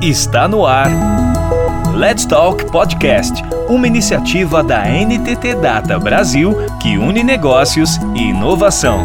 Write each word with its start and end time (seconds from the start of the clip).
Está 0.00 0.46
no 0.46 0.64
ar. 0.64 0.88
Let's 1.96 2.24
Talk 2.24 2.70
Podcast, 2.70 3.42
uma 3.68 3.84
iniciativa 3.84 4.62
da 4.62 4.84
NTT 4.84 5.56
Data 5.56 5.98
Brasil 5.98 6.54
que 6.80 6.96
une 6.96 7.24
negócios 7.24 7.96
e 8.14 8.28
inovação. 8.28 9.04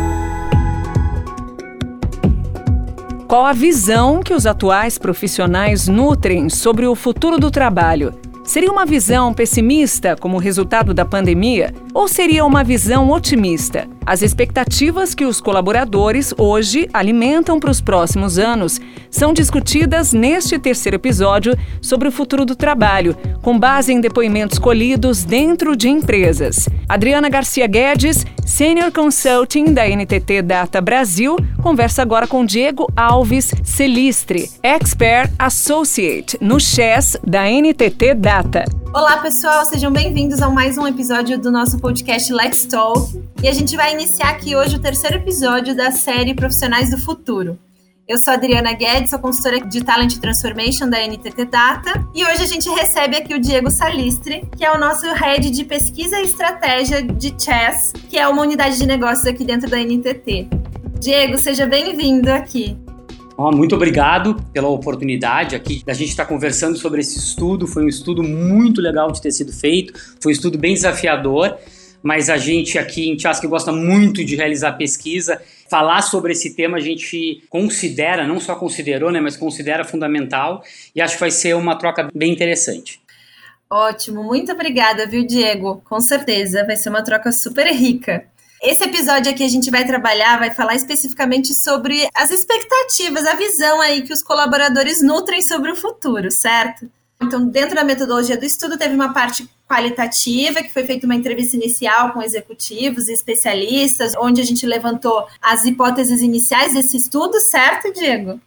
Qual 3.27 3.43
a 3.43 3.53
visão 3.53 4.21
que 4.21 4.36
os 4.36 4.45
atuais 4.45 5.00
profissionais 5.00 5.88
nutrem 5.88 6.48
sobre 6.48 6.86
o 6.86 6.94
futuro 6.94 7.39
do 7.39 7.50
trabalho? 7.50 8.14
Seria 8.44 8.71
uma 8.71 8.86
visão 8.86 9.34
pessimista 9.34 10.16
como 10.16 10.38
resultado 10.38 10.94
da 10.94 11.04
pandemia 11.04 11.73
ou 11.91 12.07
seria 12.07 12.46
uma 12.46 12.64
visão 12.64 13.10
otimista? 13.10 13.88
As 14.05 14.21
expectativas 14.21 15.15
que 15.15 15.25
os 15.25 15.39
colaboradores 15.39 16.33
hoje 16.38 16.89
alimentam 16.93 17.59
para 17.59 17.71
os 17.71 17.79
próximos 17.79 18.37
anos 18.37 18.79
são 19.09 19.33
discutidas 19.33 20.11
neste 20.11 20.59
terceiro 20.59 20.97
episódio 20.97 21.57
sobre 21.82 22.07
o 22.09 22.11
futuro 22.11 22.45
do 22.45 22.55
trabalho, 22.55 23.15
com 23.42 23.57
base 23.57 23.93
em 23.93 24.01
depoimentos 24.01 24.59
colhidos 24.59 25.23
dentro 25.23 25.75
de 25.75 25.87
empresas. 25.87 26.68
Adriana 26.87 27.29
Garcia 27.29 27.65
Guedes, 27.65 28.25
Senior 28.45 28.92
Consulting 28.92 29.73
da 29.73 29.87
NTT 29.87 30.42
Data 30.42 30.81
Brasil, 30.81 31.37
conversa 31.61 32.02
agora 32.02 32.28
com 32.28 32.45
Diego 32.45 32.92
Alves 32.95 33.53
Celistre, 33.64 34.50
Expert 34.61 35.31
Associate 35.39 36.38
no 36.42 36.59
Chess 36.59 37.17
da 37.25 37.50
NTT 37.50 38.16
Data. 38.16 38.83
Olá, 38.94 39.17
pessoal, 39.17 39.66
sejam 39.66 39.92
bem-vindos 39.92 40.39
a 40.39 40.47
mais 40.47 40.78
um 40.78 40.86
episódio 40.86 41.39
do 41.39 41.52
nosso 41.52 41.80
podcast 41.80 42.31
Let's 42.31 42.64
Talk. 42.67 43.20
E 43.42 43.47
a 43.47 43.52
gente 43.52 43.75
vai 43.75 43.92
iniciar 43.92 44.30
aqui 44.30 44.56
hoje 44.56 44.75
o 44.75 44.80
terceiro 44.80 45.16
episódio 45.16 45.75
da 45.75 45.89
série 45.89 46.36
Profissionais 46.36 46.92
do 46.92 47.00
Futuro. 47.00 47.58
Eu 48.08 48.20
sou 48.20 48.31
Adriana 48.31 48.72
Guedes, 48.73 49.09
sou 49.09 49.17
consultora 49.17 49.66
de 49.66 49.84
Talent 49.84 50.20
Transformation 50.20 50.88
da 50.88 51.00
NTT 51.00 51.45
Data, 51.45 52.08
e 52.14 52.23
hoje 52.23 52.44
a 52.44 52.45
gente 52.45 52.70
recebe 52.70 53.17
aqui 53.17 53.34
o 53.34 53.42
Diego 53.42 53.72
Salistre, 53.72 54.48
que 54.56 54.64
é 54.64 54.72
o 54.72 54.78
nosso 54.78 55.12
head 55.12 55.50
de 55.50 55.66
pesquisa 55.66 56.20
e 56.20 56.26
estratégia 56.26 57.02
de 57.02 57.30
Chess, 57.30 57.94
que 58.08 58.20
é 58.20 58.28
uma 58.28 58.44
unidade 58.44 58.78
de 58.78 58.86
negócios 58.86 59.26
aqui 59.26 59.44
dentro 59.44 59.67
da 59.72 59.80
NTT. 59.80 60.48
Diego, 61.00 61.39
seja 61.39 61.66
bem-vindo 61.66 62.32
aqui. 62.32 62.78
Muito 63.38 63.76
obrigado 63.76 64.36
pela 64.53 64.67
oportunidade 64.67 65.56
aqui 65.56 65.84
da 65.84 65.94
gente 65.94 66.09
estar 66.09 66.26
conversando 66.26 66.78
sobre 66.78 67.02
esse 67.02 67.17
estudo. 67.17 67.67
Foi 67.67 67.84
um 67.84 67.88
estudo 67.88 68.22
muito 68.22 68.80
legal 68.80 69.12
de 69.12 69.22
ter 69.22 69.31
sido 69.31 69.52
feito, 69.52 69.94
foi 70.22 70.31
um 70.31 70.34
estudo 70.34 70.58
bem 70.58 70.73
desafiador, 70.73 71.58
mas 72.02 72.30
a 72.30 72.38
gente 72.38 72.78
aqui 72.78 73.09
em 73.09 73.16
Tiasca 73.16 73.48
gosta 73.48 73.72
muito 73.72 74.23
de 74.23 74.36
realizar 74.36 74.73
pesquisa. 74.73 75.42
Falar 75.67 76.04
sobre 76.04 76.34
esse 76.34 76.56
tema 76.56 76.78
a 76.78 76.81
gente 76.81 77.44
considera, 77.50 78.28
não 78.28 78.39
só 78.39 78.56
considerou, 78.56 79.11
né, 79.11 79.20
mas 79.20 79.36
considera 79.36 79.84
fundamental 79.84 80.64
e 80.95 81.02
acho 81.02 81.16
que 81.16 81.20
vai 81.20 81.31
ser 81.31 81.56
uma 81.56 81.76
troca 81.76 82.08
bem 82.14 82.31
interessante. 82.31 83.02
Ótimo, 83.70 84.23
muito 84.23 84.52
obrigada, 84.52 85.08
viu, 85.08 85.26
Diego? 85.26 85.81
Com 85.84 86.00
certeza, 86.00 86.64
vai 86.64 86.76
ser 86.76 86.89
uma 86.89 87.04
troca 87.04 87.31
super 87.31 87.66
rica. 87.66 88.26
Esse 88.64 88.86
episódio 88.86 89.30
aqui 89.30 89.44
a 89.44 89.47
gente 89.50 89.69
vai 89.69 89.86
trabalhar, 89.86 90.39
vai 90.39 90.50
falar 90.50 90.73
especificamente 90.73 91.53
sobre 91.53 92.08
as 92.16 92.31
expectativas, 92.31 93.25
a 93.25 93.36
visão 93.36 93.81
aí 93.81 94.03
que 94.03 94.14
os 94.14 94.23
colaboradores 94.23 95.03
nutrem 95.03 95.42
sobre 95.42 95.70
o 95.70 95.75
futuro, 95.75 96.31
certo? 96.31 96.89
Então, 97.22 97.45
dentro 97.45 97.75
da 97.75 97.83
metodologia 97.83 98.38
do 98.38 98.45
estudo, 98.45 98.78
teve 98.78 98.95
uma 98.95 99.14
parte 99.14 99.45
qualitativa, 99.67 100.64
que 100.64 100.72
foi 100.72 100.86
feita 100.86 101.05
uma 101.05 101.16
entrevista 101.16 101.58
inicial 101.58 102.14
com 102.14 102.22
executivos 102.22 103.09
e 103.09 103.14
especialistas, 103.14 104.14
onde 104.17 104.39
a 104.39 104.45
gente 104.45 104.66
levantou 104.66 105.27
as 105.42 105.66
hipóteses 105.66 106.22
iniciais 106.22 106.73
desse 106.73 106.95
estudo, 106.95 107.38
certo, 107.42 107.92
Diego? 107.92 108.39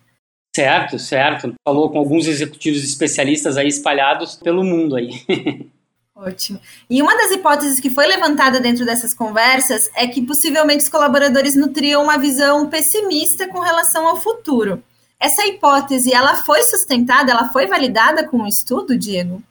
Certo, 0.54 0.98
certo. 0.98 1.52
Falou 1.62 1.90
com 1.90 1.98
alguns 1.98 2.26
executivos 2.26 2.82
especialistas 2.82 3.58
aí 3.58 3.68
espalhados 3.68 4.34
pelo 4.36 4.64
mundo 4.64 4.96
aí. 4.96 5.10
Ótimo. 6.16 6.58
E 6.88 7.02
uma 7.02 7.14
das 7.14 7.30
hipóteses 7.30 7.78
que 7.78 7.90
foi 7.90 8.06
levantada 8.06 8.58
dentro 8.58 8.86
dessas 8.86 9.12
conversas 9.12 9.90
é 9.94 10.06
que 10.06 10.22
possivelmente 10.22 10.84
os 10.84 10.88
colaboradores 10.88 11.54
nutriam 11.54 12.02
uma 12.02 12.16
visão 12.16 12.70
pessimista 12.70 13.46
com 13.48 13.60
relação 13.60 14.06
ao 14.06 14.18
futuro. 14.18 14.82
Essa 15.20 15.46
hipótese, 15.46 16.14
ela 16.14 16.36
foi 16.36 16.62
sustentada, 16.62 17.30
ela 17.30 17.50
foi 17.50 17.66
validada 17.66 18.26
com 18.26 18.38
o 18.38 18.42
um 18.44 18.46
estudo, 18.46 18.96
Diego? 18.96 19.42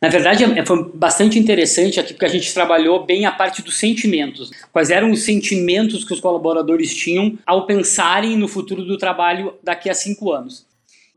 Na 0.00 0.08
verdade, 0.08 0.44
é, 0.44 0.64
foi 0.64 0.90
bastante 0.94 1.38
interessante 1.38 1.98
aqui, 1.98 2.12
porque 2.12 2.26
a 2.26 2.30
gente 2.30 2.52
trabalhou 2.52 3.04
bem 3.04 3.24
a 3.24 3.32
parte 3.32 3.62
dos 3.62 3.78
sentimentos. 3.78 4.50
Quais 4.72 4.90
eram 4.90 5.10
os 5.10 5.22
sentimentos 5.24 6.04
que 6.04 6.12
os 6.12 6.20
colaboradores 6.20 6.94
tinham 6.94 7.38
ao 7.46 7.66
pensarem 7.66 8.36
no 8.36 8.48
futuro 8.48 8.84
do 8.84 8.98
trabalho 8.98 9.54
daqui 9.62 9.88
a 9.88 9.94
cinco 9.94 10.32
anos 10.32 10.69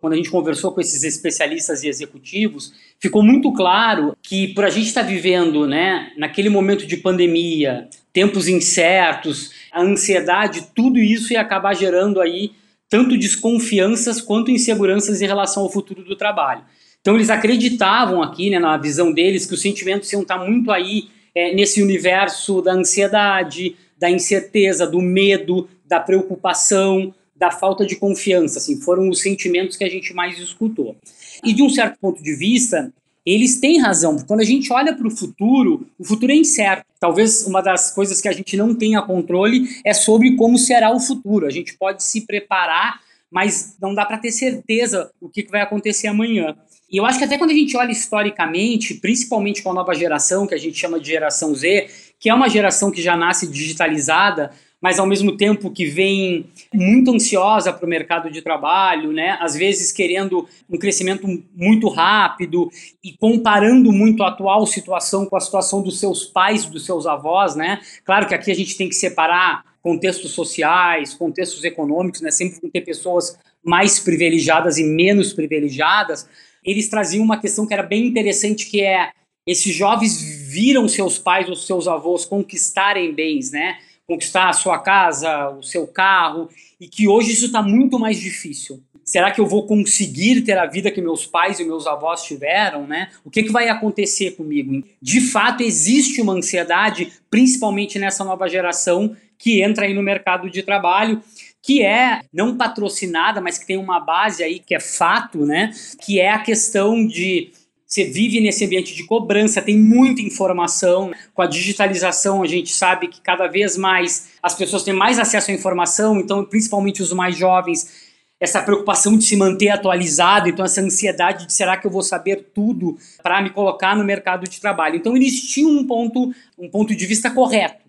quando 0.03 0.15
a 0.15 0.17
gente 0.17 0.29
conversou 0.29 0.73
com 0.73 0.81
esses 0.81 1.01
especialistas 1.05 1.81
e 1.81 1.87
executivos, 1.87 2.73
ficou 2.99 3.23
muito 3.23 3.53
claro 3.53 4.17
que 4.21 4.49
por 4.49 4.65
a 4.65 4.69
gente 4.69 4.87
estar 4.87 5.03
vivendo, 5.03 5.65
né, 5.65 6.11
naquele 6.17 6.49
momento 6.49 6.85
de 6.85 6.97
pandemia, 6.97 7.87
tempos 8.11 8.49
incertos, 8.49 9.51
a 9.71 9.81
ansiedade, 9.81 10.67
tudo 10.75 10.99
isso 10.99 11.31
ia 11.31 11.39
acabar 11.39 11.73
gerando 11.73 12.19
aí 12.19 12.51
tanto 12.89 13.17
desconfianças 13.17 14.19
quanto 14.19 14.51
inseguranças 14.51 15.21
em 15.21 15.25
relação 15.25 15.63
ao 15.63 15.71
futuro 15.71 16.03
do 16.03 16.17
trabalho. 16.17 16.65
Então 16.99 17.15
eles 17.15 17.29
acreditavam 17.29 18.21
aqui, 18.21 18.49
né, 18.49 18.59
na 18.59 18.75
visão 18.75 19.09
deles, 19.09 19.45
que 19.45 19.53
os 19.53 19.61
sentimentos 19.61 20.11
iam 20.11 20.23
estar 20.23 20.37
muito 20.37 20.69
aí 20.69 21.07
é, 21.33 21.55
nesse 21.55 21.81
universo 21.81 22.61
da 22.61 22.73
ansiedade, 22.73 23.77
da 23.97 24.09
incerteza, 24.09 24.85
do 24.85 24.99
medo, 24.99 25.69
da 25.87 26.01
preocupação, 26.01 27.15
da 27.43 27.51
falta 27.51 27.85
de 27.85 27.97
confiança, 27.97 28.57
assim, 28.57 28.79
foram 28.79 29.09
os 29.09 29.19
sentimentos 29.19 29.75
que 29.75 29.83
a 29.83 29.89
gente 29.89 30.13
mais 30.13 30.39
escutou. 30.39 30.95
E 31.43 31.51
de 31.51 31.61
um 31.61 31.67
certo 31.67 31.99
ponto 31.99 32.23
de 32.23 32.33
vista, 32.33 32.89
eles 33.25 33.59
têm 33.59 33.81
razão, 33.81 34.15
porque 34.15 34.27
quando 34.27 34.39
a 34.39 34.45
gente 34.45 34.71
olha 34.71 34.95
para 34.95 35.05
o 35.05 35.11
futuro, 35.11 35.85
o 35.99 36.05
futuro 36.05 36.31
é 36.31 36.35
incerto. 36.35 36.85
Talvez 37.01 37.45
uma 37.45 37.59
das 37.61 37.91
coisas 37.91 38.21
que 38.21 38.29
a 38.29 38.31
gente 38.31 38.55
não 38.55 38.73
tenha 38.73 39.01
controle 39.01 39.67
é 39.83 39.93
sobre 39.93 40.37
como 40.37 40.57
será 40.57 40.89
o 40.95 41.01
futuro. 41.01 41.45
A 41.45 41.49
gente 41.49 41.77
pode 41.77 42.01
se 42.01 42.21
preparar, 42.21 43.01
mas 43.29 43.75
não 43.81 43.93
dá 43.93 44.05
para 44.05 44.17
ter 44.17 44.31
certeza 44.31 45.11
o 45.19 45.27
que 45.27 45.45
vai 45.51 45.59
acontecer 45.59 46.07
amanhã. 46.07 46.55
E 46.89 46.95
eu 46.95 47.05
acho 47.05 47.17
que 47.17 47.25
até 47.25 47.37
quando 47.37 47.49
a 47.49 47.55
gente 47.55 47.75
olha 47.75 47.91
historicamente, 47.91 48.93
principalmente 48.93 49.61
com 49.61 49.71
a 49.71 49.73
nova 49.73 49.93
geração, 49.93 50.47
que 50.47 50.55
a 50.55 50.59
gente 50.59 50.77
chama 50.77 50.97
de 50.97 51.07
geração 51.07 51.53
Z, 51.53 51.89
que 52.19 52.29
é 52.29 52.33
uma 52.33 52.47
geração 52.47 52.89
que 52.89 53.01
já 53.01 53.17
nasce 53.17 53.47
digitalizada, 53.47 54.51
mas 54.83 54.99
ao 54.99 55.07
mesmo 55.07 55.37
tempo 55.37 55.71
que 55.71 55.85
vem 55.85 56.47
muito 56.73 57.09
ansiosa 57.09 57.71
para 57.71 57.85
o 57.85 57.89
mercado 57.89 58.29
de 58.29 58.41
trabalho, 58.41 59.13
né? 59.13 59.37
Às 59.39 59.55
vezes 59.55 59.93
querendo 59.93 60.45
um 60.69 60.77
crescimento 60.77 61.25
muito 61.55 61.87
rápido 61.87 62.69
e 63.01 63.13
comparando 63.13 63.93
muito 63.93 64.23
a 64.23 64.27
atual 64.27 64.67
situação 64.67 65.25
com 65.25 65.37
a 65.37 65.39
situação 65.39 65.81
dos 65.81 66.01
seus 66.01 66.25
pais, 66.25 66.65
dos 66.65 66.85
seus 66.85 67.07
avós, 67.07 67.55
né? 67.55 67.79
Claro 68.03 68.27
que 68.27 68.35
aqui 68.35 68.51
a 68.51 68.53
gente 68.53 68.75
tem 68.75 68.89
que 68.89 68.95
separar 68.95 69.63
contextos 69.81 70.31
sociais, 70.31 71.13
contextos 71.13 71.63
econômicos, 71.63 72.19
né? 72.19 72.29
Sempre 72.29 72.59
vão 72.59 72.69
ter 72.69 72.81
pessoas 72.81 73.39
mais 73.63 74.01
privilegiadas 74.01 74.77
e 74.77 74.83
menos 74.83 75.31
privilegiadas. 75.31 76.27
Eles 76.61 76.89
traziam 76.89 77.23
uma 77.23 77.39
questão 77.39 77.65
que 77.65 77.73
era 77.73 77.83
bem 77.83 78.05
interessante, 78.05 78.69
que 78.69 78.81
é 78.81 79.11
esses 79.47 79.73
jovens 79.73 80.21
viram 80.21 80.89
seus 80.89 81.17
pais 81.17 81.47
ou 81.47 81.55
seus 81.55 81.87
avós 81.87 82.25
conquistarem 82.25 83.13
bens, 83.13 83.51
né? 83.51 83.77
Conquistar 84.07 84.49
a 84.49 84.53
sua 84.53 84.79
casa, 84.79 85.49
o 85.49 85.63
seu 85.63 85.87
carro, 85.87 86.49
e 86.79 86.87
que 86.87 87.07
hoje 87.07 87.31
isso 87.31 87.45
está 87.45 87.61
muito 87.61 87.97
mais 87.97 88.19
difícil. 88.19 88.81
Será 89.05 89.31
que 89.31 89.41
eu 89.41 89.45
vou 89.45 89.67
conseguir 89.67 90.41
ter 90.41 90.57
a 90.57 90.65
vida 90.65 90.89
que 90.89 91.01
meus 91.01 91.25
pais 91.25 91.59
e 91.59 91.65
meus 91.65 91.85
avós 91.85 92.23
tiveram, 92.23 92.87
né? 92.87 93.09
O 93.23 93.29
que, 93.29 93.43
que 93.43 93.51
vai 93.51 93.67
acontecer 93.67 94.31
comigo? 94.31 94.83
De 95.01 95.19
fato, 95.19 95.61
existe 95.61 96.21
uma 96.21 96.33
ansiedade, 96.33 97.11
principalmente 97.29 97.99
nessa 97.99 98.23
nova 98.23 98.47
geração 98.47 99.15
que 99.37 99.61
entra 99.61 99.85
aí 99.85 99.93
no 99.93 100.01
mercado 100.01 100.49
de 100.49 100.63
trabalho, 100.63 101.21
que 101.61 101.83
é 101.83 102.21
não 102.31 102.55
patrocinada, 102.55 103.41
mas 103.41 103.57
que 103.57 103.67
tem 103.67 103.77
uma 103.77 103.99
base 103.99 104.41
aí 104.41 104.59
que 104.59 104.73
é 104.73 104.79
fato, 104.79 105.45
né? 105.45 105.71
Que 106.01 106.19
é 106.19 106.31
a 106.31 106.39
questão 106.39 107.05
de 107.05 107.51
você 107.93 108.05
vive 108.05 108.39
nesse 108.41 108.65
ambiente 108.65 108.95
de 108.95 109.03
cobrança, 109.03 109.61
tem 109.61 109.77
muita 109.77 110.21
informação. 110.21 111.11
Com 111.33 111.41
a 111.43 111.45
digitalização, 111.45 112.41
a 112.41 112.47
gente 112.47 112.73
sabe 112.73 113.07
que 113.07 113.21
cada 113.21 113.47
vez 113.47 113.77
mais 113.77 114.31
as 114.41 114.55
pessoas 114.55 114.83
têm 114.83 114.95
mais 114.95 115.19
acesso 115.19 115.51
à 115.51 115.53
informação, 115.53 116.19
então, 116.19 116.43
principalmente 116.43 117.03
os 117.03 117.13
mais 117.13 117.37
jovens, 117.37 118.11
essa 118.39 118.63
preocupação 118.63 119.15
de 119.15 119.23
se 119.23 119.37
manter 119.37 119.69
atualizado, 119.69 120.49
então 120.49 120.65
essa 120.65 120.81
ansiedade 120.81 121.45
de 121.45 121.53
será 121.53 121.77
que 121.77 121.85
eu 121.85 121.91
vou 121.91 122.01
saber 122.01 122.47
tudo 122.53 122.97
para 123.21 123.41
me 123.41 123.51
colocar 123.51 123.95
no 123.95 124.03
mercado 124.03 124.49
de 124.49 124.59
trabalho. 124.59 124.95
Então 124.95 125.15
eles 125.15 125.39
tinham 125.39 125.69
um 125.69 125.85
ponto, 125.85 126.33
um 126.57 126.69
ponto 126.69 126.95
de 126.95 127.05
vista 127.05 127.29
correto. 127.29 127.83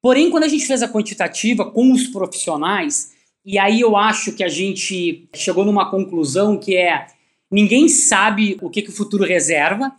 Porém, 0.00 0.30
quando 0.30 0.44
a 0.44 0.48
gente 0.48 0.66
fez 0.66 0.82
a 0.82 0.88
quantitativa 0.88 1.70
com 1.70 1.92
os 1.92 2.08
profissionais, 2.08 3.12
e 3.44 3.58
aí 3.58 3.80
eu 3.80 3.96
acho 3.96 4.32
que 4.32 4.42
a 4.42 4.48
gente 4.48 5.28
chegou 5.34 5.64
numa 5.64 5.90
conclusão 5.90 6.56
que 6.56 6.74
é 6.74 7.06
Ninguém 7.52 7.86
sabe 7.88 8.56
o 8.62 8.70
que, 8.70 8.82
que 8.82 8.88
o 8.88 8.92
futuro 8.92 9.24
reserva, 9.24 9.92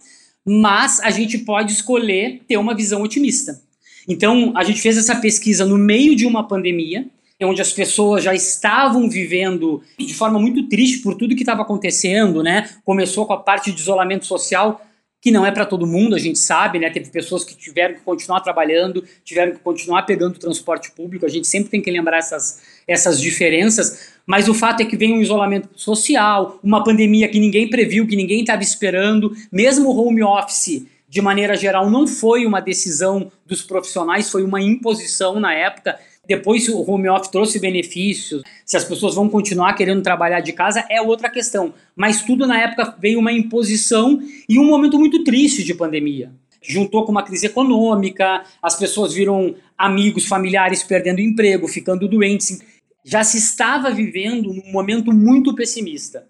mas 0.43 0.99
a 0.99 1.11
gente 1.11 1.37
pode 1.37 1.71
escolher 1.71 2.41
ter 2.47 2.57
uma 2.57 2.75
visão 2.75 3.03
otimista. 3.03 3.61
Então, 4.07 4.51
a 4.57 4.63
gente 4.63 4.81
fez 4.81 4.97
essa 4.97 5.15
pesquisa 5.15 5.65
no 5.65 5.77
meio 5.77 6.15
de 6.15 6.25
uma 6.25 6.45
pandemia, 6.45 7.07
onde 7.41 7.61
as 7.61 7.73
pessoas 7.73 8.23
já 8.23 8.33
estavam 8.33 9.09
vivendo 9.09 9.81
de 9.99 10.13
forma 10.13 10.39
muito 10.39 10.67
triste 10.67 10.99
por 10.99 11.15
tudo 11.15 11.35
que 11.35 11.41
estava 11.41 11.61
acontecendo, 11.61 12.41
né? 12.41 12.69
Começou 12.85 13.25
com 13.25 13.33
a 13.33 13.37
parte 13.37 13.71
de 13.71 13.79
isolamento 13.79 14.25
social, 14.25 14.81
que 15.21 15.31
não 15.31 15.45
é 15.45 15.51
para 15.51 15.65
todo 15.65 15.87
mundo, 15.87 16.15
a 16.15 16.19
gente 16.19 16.37
sabe, 16.37 16.79
né? 16.79 16.89
Teve 16.89 17.09
pessoas 17.09 17.43
que 17.43 17.55
tiveram 17.55 17.95
que 17.95 18.01
continuar 18.01 18.41
trabalhando, 18.41 19.03
tiveram 19.23 19.53
que 19.53 19.59
continuar 19.59 20.03
pegando 20.03 20.39
transporte 20.39 20.91
público, 20.91 21.25
a 21.25 21.29
gente 21.29 21.47
sempre 21.47 21.69
tem 21.69 21.81
que 21.81 21.91
lembrar 21.91 22.17
essas, 22.17 22.61
essas 22.87 23.19
diferenças, 23.19 24.12
mas 24.25 24.47
o 24.47 24.53
fato 24.53 24.81
é 24.81 24.85
que 24.85 24.97
vem 24.97 25.13
um 25.13 25.21
isolamento 25.21 25.69
social, 25.75 26.59
uma 26.63 26.83
pandemia 26.83 27.27
que 27.27 27.39
ninguém 27.39 27.69
previu, 27.69 28.07
que 28.07 28.15
ninguém 28.15 28.41
estava 28.41 28.63
esperando, 28.63 29.31
mesmo 29.51 29.89
o 29.89 30.07
home 30.07 30.23
office 30.23 30.85
de 31.13 31.21
maneira 31.21 31.55
geral, 31.55 31.91
não 31.91 32.07
foi 32.07 32.43
uma 32.43 32.59
decisão 32.59 33.31
dos 33.45 33.61
profissionais, 33.61 34.31
foi 34.31 34.43
uma 34.43 34.59
imposição 34.59 35.39
na 35.39 35.53
época. 35.53 35.99
Depois, 36.25 36.67
o 36.67 36.89
home 36.89 37.07
office 37.07 37.29
trouxe 37.29 37.59
benefícios. 37.59 38.41
Se 38.65 38.77
as 38.77 38.83
pessoas 38.83 39.13
vão 39.13 39.29
continuar 39.29 39.73
querendo 39.73 40.01
trabalhar 40.01 40.39
de 40.39 40.53
casa, 40.53 40.83
é 40.89 40.99
outra 40.99 41.29
questão. 41.29 41.71
Mas 41.95 42.23
tudo 42.23 42.47
na 42.47 42.59
época 42.59 42.95
veio 42.99 43.19
uma 43.19 43.31
imposição 43.31 44.19
e 44.49 44.57
um 44.57 44.65
momento 44.65 44.97
muito 44.97 45.23
triste 45.23 45.63
de 45.63 45.75
pandemia. 45.75 46.31
Juntou 46.59 47.05
com 47.05 47.11
uma 47.11 47.21
crise 47.21 47.45
econômica, 47.45 48.41
as 48.59 48.75
pessoas 48.75 49.13
viram 49.13 49.53
amigos, 49.77 50.25
familiares 50.25 50.81
perdendo 50.81 51.19
emprego, 51.19 51.67
ficando 51.67 52.07
doentes. 52.07 52.59
Já 53.03 53.23
se 53.23 53.37
estava 53.37 53.91
vivendo 53.91 54.53
num 54.53 54.71
momento 54.71 55.11
muito 55.11 55.55
pessimista. 55.55 56.27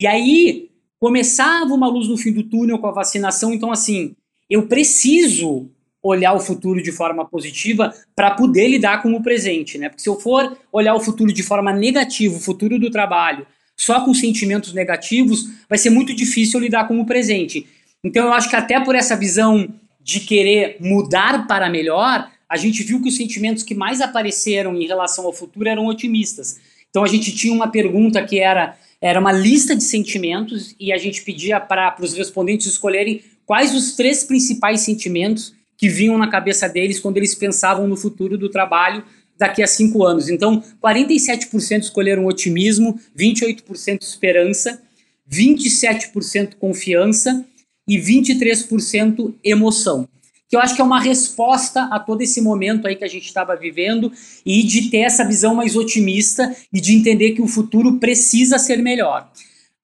E 0.00 0.06
aí 0.06 0.70
começava 0.98 1.74
uma 1.74 1.88
luz 1.88 2.08
no 2.08 2.16
fim 2.16 2.32
do 2.32 2.44
túnel 2.44 2.78
com 2.78 2.86
a 2.86 2.92
vacinação. 2.92 3.52
Então, 3.52 3.72
assim, 3.72 4.14
eu 4.48 4.68
preciso 4.68 5.68
olhar 6.02 6.32
o 6.32 6.40
futuro 6.40 6.82
de 6.82 6.90
forma 6.90 7.24
positiva 7.24 7.94
para 8.14 8.32
poder 8.32 8.68
lidar 8.68 9.02
com 9.02 9.12
o 9.14 9.22
presente, 9.22 9.78
né? 9.78 9.88
Porque 9.88 10.02
se 10.02 10.08
eu 10.08 10.18
for 10.18 10.56
olhar 10.72 10.94
o 10.94 11.00
futuro 11.00 11.32
de 11.32 11.42
forma 11.42 11.72
negativa, 11.72 12.36
o 12.36 12.40
futuro 12.40 12.78
do 12.78 12.90
trabalho, 12.90 13.46
só 13.76 14.04
com 14.04 14.12
sentimentos 14.12 14.72
negativos, 14.72 15.48
vai 15.68 15.78
ser 15.78 15.90
muito 15.90 16.12
difícil 16.14 16.60
lidar 16.60 16.88
com 16.88 17.00
o 17.00 17.06
presente. 17.06 17.66
Então 18.04 18.26
eu 18.26 18.32
acho 18.32 18.50
que 18.50 18.56
até 18.56 18.80
por 18.80 18.94
essa 18.94 19.16
visão 19.16 19.68
de 20.00 20.20
querer 20.20 20.76
mudar 20.80 21.46
para 21.46 21.70
melhor, 21.70 22.28
a 22.52 22.56
gente 22.58 22.82
viu 22.82 23.00
que 23.00 23.08
os 23.08 23.16
sentimentos 23.16 23.62
que 23.62 23.74
mais 23.74 24.02
apareceram 24.02 24.76
em 24.76 24.86
relação 24.86 25.24
ao 25.24 25.32
futuro 25.32 25.66
eram 25.66 25.86
otimistas. 25.86 26.58
Então 26.90 27.02
a 27.02 27.08
gente 27.08 27.34
tinha 27.34 27.50
uma 27.50 27.68
pergunta 27.68 28.22
que 28.22 28.38
era 28.38 28.76
era 29.00 29.18
uma 29.18 29.32
lista 29.32 29.74
de 29.74 29.82
sentimentos 29.82 30.76
e 30.78 30.92
a 30.92 30.98
gente 30.98 31.22
pedia 31.22 31.58
para 31.58 31.96
os 31.98 32.12
respondentes 32.12 32.66
escolherem 32.66 33.22
quais 33.46 33.74
os 33.74 33.96
três 33.96 34.22
principais 34.22 34.82
sentimentos 34.82 35.54
que 35.78 35.88
vinham 35.88 36.18
na 36.18 36.28
cabeça 36.28 36.68
deles 36.68 37.00
quando 37.00 37.16
eles 37.16 37.34
pensavam 37.34 37.88
no 37.88 37.96
futuro 37.96 38.36
do 38.36 38.50
trabalho 38.50 39.02
daqui 39.38 39.62
a 39.62 39.66
cinco 39.66 40.04
anos. 40.04 40.28
Então, 40.28 40.62
47% 40.80 41.80
escolheram 41.80 42.26
otimismo, 42.26 43.00
28% 43.18 44.02
esperança, 44.02 44.80
27% 45.28 46.56
confiança 46.60 47.44
e 47.88 47.96
23% 47.98 49.34
emoção. 49.42 50.06
Que 50.52 50.56
eu 50.56 50.60
acho 50.60 50.76
que 50.76 50.82
é 50.82 50.84
uma 50.84 51.00
resposta 51.00 51.84
a 51.84 51.98
todo 51.98 52.20
esse 52.20 52.38
momento 52.42 52.86
aí 52.86 52.94
que 52.94 53.04
a 53.04 53.08
gente 53.08 53.24
estava 53.24 53.56
vivendo 53.56 54.12
e 54.44 54.62
de 54.62 54.90
ter 54.90 54.98
essa 54.98 55.24
visão 55.24 55.54
mais 55.54 55.76
otimista 55.76 56.54
e 56.70 56.78
de 56.78 56.94
entender 56.94 57.30
que 57.30 57.40
o 57.40 57.48
futuro 57.48 57.98
precisa 57.98 58.58
ser 58.58 58.76
melhor. 58.82 59.32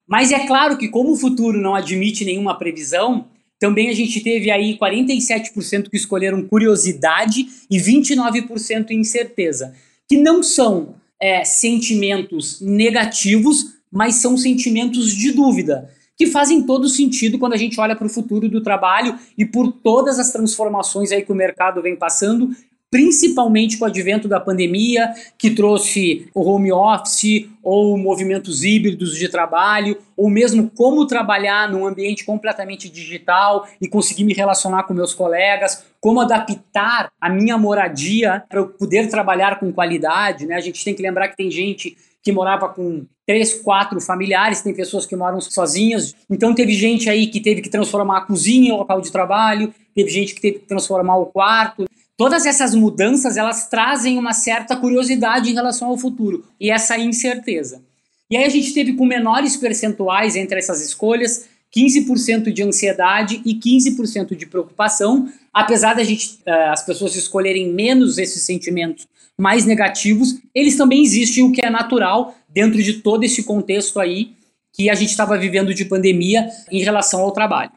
Mas 0.07 0.31
é 0.31 0.45
claro 0.45 0.77
que, 0.77 0.87
como 0.87 1.13
o 1.13 1.15
futuro 1.15 1.59
não 1.59 1.73
admite 1.73 2.23
nenhuma 2.23 2.55
previsão, 2.55 3.25
também 3.57 3.89
a 3.89 3.95
gente 3.95 4.21
teve 4.21 4.51
aí 4.51 4.77
47% 4.77 5.89
que 5.89 5.97
escolheram 5.97 6.43
curiosidade 6.43 7.47
e 7.67 7.79
29% 7.79 8.91
incerteza, 8.91 9.73
que 10.07 10.17
não 10.17 10.43
são 10.43 10.93
é, 11.19 11.43
sentimentos 11.43 12.61
negativos, 12.61 13.73
mas 13.91 14.17
são 14.17 14.37
sentimentos 14.37 15.15
de 15.15 15.31
dúvida, 15.31 15.89
que 16.19 16.27
fazem 16.27 16.61
todo 16.61 16.89
sentido 16.89 17.39
quando 17.39 17.53
a 17.53 17.57
gente 17.57 17.79
olha 17.79 17.95
para 17.95 18.05
o 18.05 18.09
futuro 18.09 18.49
do 18.49 18.61
trabalho 18.61 19.17
e 19.37 19.45
por 19.45 19.71
todas 19.71 20.19
as 20.19 20.33
transformações 20.33 21.13
aí 21.13 21.21
que 21.21 21.31
o 21.31 21.35
mercado 21.35 21.81
vem 21.81 21.95
passando 21.95 22.49
principalmente 22.91 23.77
com 23.77 23.85
o 23.85 23.87
advento 23.87 24.27
da 24.27 24.39
pandemia, 24.39 25.13
que 25.37 25.51
trouxe 25.51 26.27
o 26.33 26.41
home 26.41 26.71
office 26.71 27.47
ou 27.61 27.95
movimentos 27.97 28.63
híbridos 28.63 29.15
de 29.15 29.29
trabalho, 29.29 29.97
ou 30.17 30.27
mesmo 30.29 30.71
como 30.75 31.05
trabalhar 31.05 31.69
num 31.71 31.85
ambiente 31.85 32.25
completamente 32.25 32.89
digital 32.89 33.67
e 33.79 33.87
conseguir 33.87 34.23
me 34.23 34.33
relacionar 34.33 34.83
com 34.83 34.93
meus 34.93 35.13
colegas, 35.13 35.85
como 36.01 36.19
adaptar 36.19 37.11
a 37.21 37.29
minha 37.29 37.57
moradia 37.59 38.43
para 38.49 38.59
eu 38.59 38.67
poder 38.69 39.07
trabalhar 39.07 39.59
com 39.59 39.71
qualidade, 39.71 40.47
né? 40.47 40.55
A 40.55 40.61
gente 40.61 40.83
tem 40.83 40.95
que 40.95 41.03
lembrar 41.03 41.27
que 41.27 41.37
tem 41.37 41.51
gente 41.51 41.95
que 42.23 42.31
morava 42.31 42.69
com 42.69 43.05
três, 43.25 43.53
quatro 43.53 43.99
familiares, 44.01 44.61
tem 44.61 44.73
pessoas 44.73 45.05
que 45.05 45.15
moram 45.15 45.39
sozinhas. 45.39 46.15
Então 46.29 46.53
teve 46.53 46.73
gente 46.73 47.09
aí 47.09 47.27
que 47.27 47.39
teve 47.39 47.61
que 47.61 47.69
transformar 47.69 48.17
a 48.17 48.21
cozinha 48.21 48.69
em 48.69 48.77
local 48.77 49.01
de 49.01 49.11
trabalho, 49.11 49.73
teve 49.95 50.09
gente 50.09 50.33
que 50.33 50.41
teve 50.41 50.59
que 50.59 50.65
transformar 50.65 51.17
o 51.17 51.27
quarto 51.27 51.87
todas 52.19 52.45
essas 52.45 52.75
mudanças 52.75 53.37
elas 53.37 53.69
trazem 53.69 54.17
uma 54.17 54.33
certa 54.33 54.75
curiosidade 54.75 55.49
em 55.49 55.53
relação 55.53 55.87
ao 55.87 55.97
futuro 55.97 56.45
e 56.59 56.69
essa 56.69 56.97
incerteza. 56.97 57.81
E 58.29 58.35
aí 58.35 58.43
a 58.43 58.49
gente 58.49 58.73
teve 58.73 58.91
com 58.91 59.05
menores 59.05 59.55
percentuais 59.55 60.35
entre 60.35 60.59
essas 60.59 60.81
escolhas, 60.81 61.45
15% 61.73 62.51
de 62.51 62.61
ansiedade 62.61 63.41
e 63.45 63.55
15% 63.55 64.35
de 64.35 64.45
preocupação, 64.45 65.31
apesar 65.53 65.93
da 65.93 66.03
gente 66.03 66.39
uh, 66.45 66.71
as 66.73 66.85
pessoas 66.85 67.15
escolherem 67.15 67.71
menos 67.71 68.17
esses 68.17 68.43
sentimentos 68.43 69.07
mais 69.39 69.65
negativos, 69.65 70.37
eles 70.53 70.75
também 70.75 71.01
existem 71.01 71.43
o 71.43 71.51
que 71.51 71.65
é 71.65 71.69
natural 71.69 72.35
dentro 72.49 72.83
de 72.83 72.95
todo 72.95 73.23
esse 73.23 73.43
contexto 73.43 73.99
aí 73.99 74.33
que 74.73 74.89
a 74.89 74.95
gente 74.95 75.09
estava 75.09 75.37
vivendo 75.37 75.73
de 75.73 75.85
pandemia 75.85 76.49
em 76.69 76.83
relação 76.83 77.21
ao 77.21 77.31
trabalho. 77.31 77.71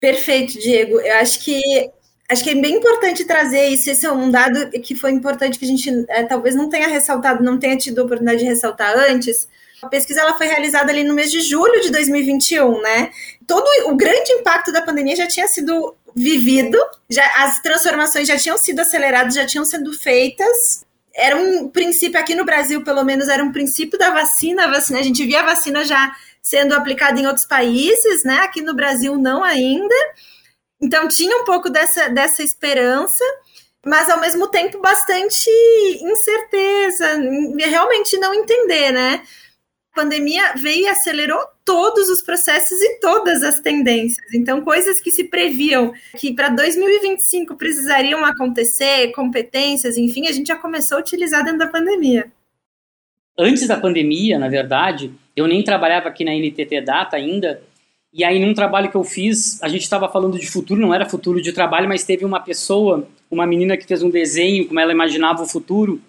Perfeito, 0.00 0.58
Diego. 0.58 1.00
Eu 1.00 1.16
acho 1.16 1.40
que 1.40 1.60
acho 2.30 2.44
que 2.44 2.50
é 2.50 2.54
bem 2.54 2.76
importante 2.76 3.24
trazer 3.24 3.66
isso. 3.66 3.90
Esse 3.90 4.06
é 4.06 4.12
um 4.12 4.30
dado 4.30 4.70
que 4.80 4.94
foi 4.94 5.10
importante 5.10 5.58
que 5.58 5.64
a 5.64 5.68
gente 5.68 5.90
é, 6.08 6.22
talvez 6.24 6.54
não 6.54 6.68
tenha 6.68 6.86
ressaltado, 6.86 7.42
não 7.42 7.58
tenha 7.58 7.76
tido 7.76 8.00
a 8.00 8.04
oportunidade 8.04 8.40
de 8.40 8.46
ressaltar 8.46 8.94
antes. 9.10 9.48
A 9.82 9.88
pesquisa 9.88 10.20
ela 10.20 10.36
foi 10.36 10.46
realizada 10.46 10.90
ali 10.90 11.02
no 11.02 11.14
mês 11.14 11.30
de 11.30 11.40
julho 11.40 11.80
de 11.80 11.90
2021, 11.90 12.80
né? 12.80 13.10
Todo 13.46 13.66
o 13.90 13.96
grande 13.96 14.32
impacto 14.32 14.72
da 14.72 14.82
pandemia 14.82 15.16
já 15.16 15.26
tinha 15.26 15.48
sido 15.48 15.96
vivido, 16.18 16.78
já 17.08 17.24
as 17.44 17.60
transformações 17.60 18.28
já 18.28 18.36
tinham 18.36 18.58
sido 18.58 18.80
aceleradas, 18.80 19.34
já 19.34 19.46
tinham 19.46 19.64
sido 19.64 19.92
feitas. 19.92 20.84
Era 21.14 21.36
um 21.36 21.68
princípio 21.68 22.18
aqui 22.20 22.34
no 22.34 22.44
Brasil, 22.44 22.82
pelo 22.84 23.04
menos, 23.04 23.28
era 23.28 23.42
um 23.42 23.52
princípio 23.52 23.98
da 23.98 24.10
vacina. 24.10 24.64
A 24.64 24.70
vacina, 24.70 25.00
a 25.00 25.02
gente 25.02 25.24
via 25.24 25.40
a 25.40 25.46
vacina 25.46 25.84
já 25.84 26.14
sendo 26.42 26.74
aplicada 26.74 27.20
em 27.20 27.26
outros 27.26 27.46
países, 27.46 28.24
né? 28.24 28.40
Aqui 28.40 28.60
no 28.60 28.74
Brasil 28.74 29.16
não 29.16 29.42
ainda. 29.42 29.94
Então 30.80 31.08
tinha 31.08 31.36
um 31.36 31.44
pouco 31.44 31.68
dessa, 31.68 32.08
dessa 32.08 32.42
esperança, 32.42 33.24
mas 33.84 34.08
ao 34.08 34.20
mesmo 34.20 34.48
tempo 34.48 34.80
bastante 34.80 35.50
incerteza, 36.00 37.18
realmente 37.58 38.16
não 38.18 38.32
entender, 38.32 38.92
né? 38.92 39.22
A 39.92 40.00
pandemia 40.00 40.54
veio 40.54 40.82
e 40.82 40.88
acelerou 40.88 41.44
todos 41.68 42.08
os 42.08 42.22
processos 42.22 42.80
e 42.80 42.98
todas 42.98 43.42
as 43.42 43.60
tendências. 43.60 44.32
Então, 44.32 44.62
coisas 44.62 45.02
que 45.02 45.10
se 45.10 45.24
previam 45.24 45.92
que 46.16 46.32
para 46.32 46.48
2025 46.48 47.54
precisariam 47.56 48.24
acontecer, 48.24 49.12
competências, 49.12 49.98
enfim, 49.98 50.26
a 50.26 50.32
gente 50.32 50.46
já 50.46 50.56
começou 50.56 50.96
a 50.96 51.00
utilizar 51.02 51.44
dentro 51.44 51.58
da 51.58 51.66
pandemia. 51.66 52.32
Antes 53.38 53.68
da 53.68 53.76
pandemia, 53.76 54.38
na 54.38 54.48
verdade, 54.48 55.12
eu 55.36 55.46
nem 55.46 55.62
trabalhava 55.62 56.08
aqui 56.08 56.24
na 56.24 56.32
NTT 56.32 56.80
Data 56.80 57.18
ainda, 57.18 57.62
e 58.14 58.24
aí, 58.24 58.38
num 58.38 58.54
trabalho 58.54 58.90
que 58.90 58.96
eu 58.96 59.04
fiz, 59.04 59.62
a 59.62 59.68
gente 59.68 59.82
estava 59.82 60.08
falando 60.08 60.38
de 60.38 60.50
futuro, 60.50 60.80
não 60.80 60.94
era 60.94 61.04
futuro 61.04 61.42
de 61.42 61.52
trabalho, 61.52 61.86
mas 61.86 62.02
teve 62.02 62.24
uma 62.24 62.40
pessoa, 62.40 63.06
uma 63.30 63.46
menina 63.46 63.76
que 63.76 63.86
fez 63.86 64.02
um 64.02 64.08
desenho, 64.08 64.66
como 64.66 64.80
ela 64.80 64.90
imaginava 64.90 65.42
o 65.42 65.46
futuro, 65.46 66.00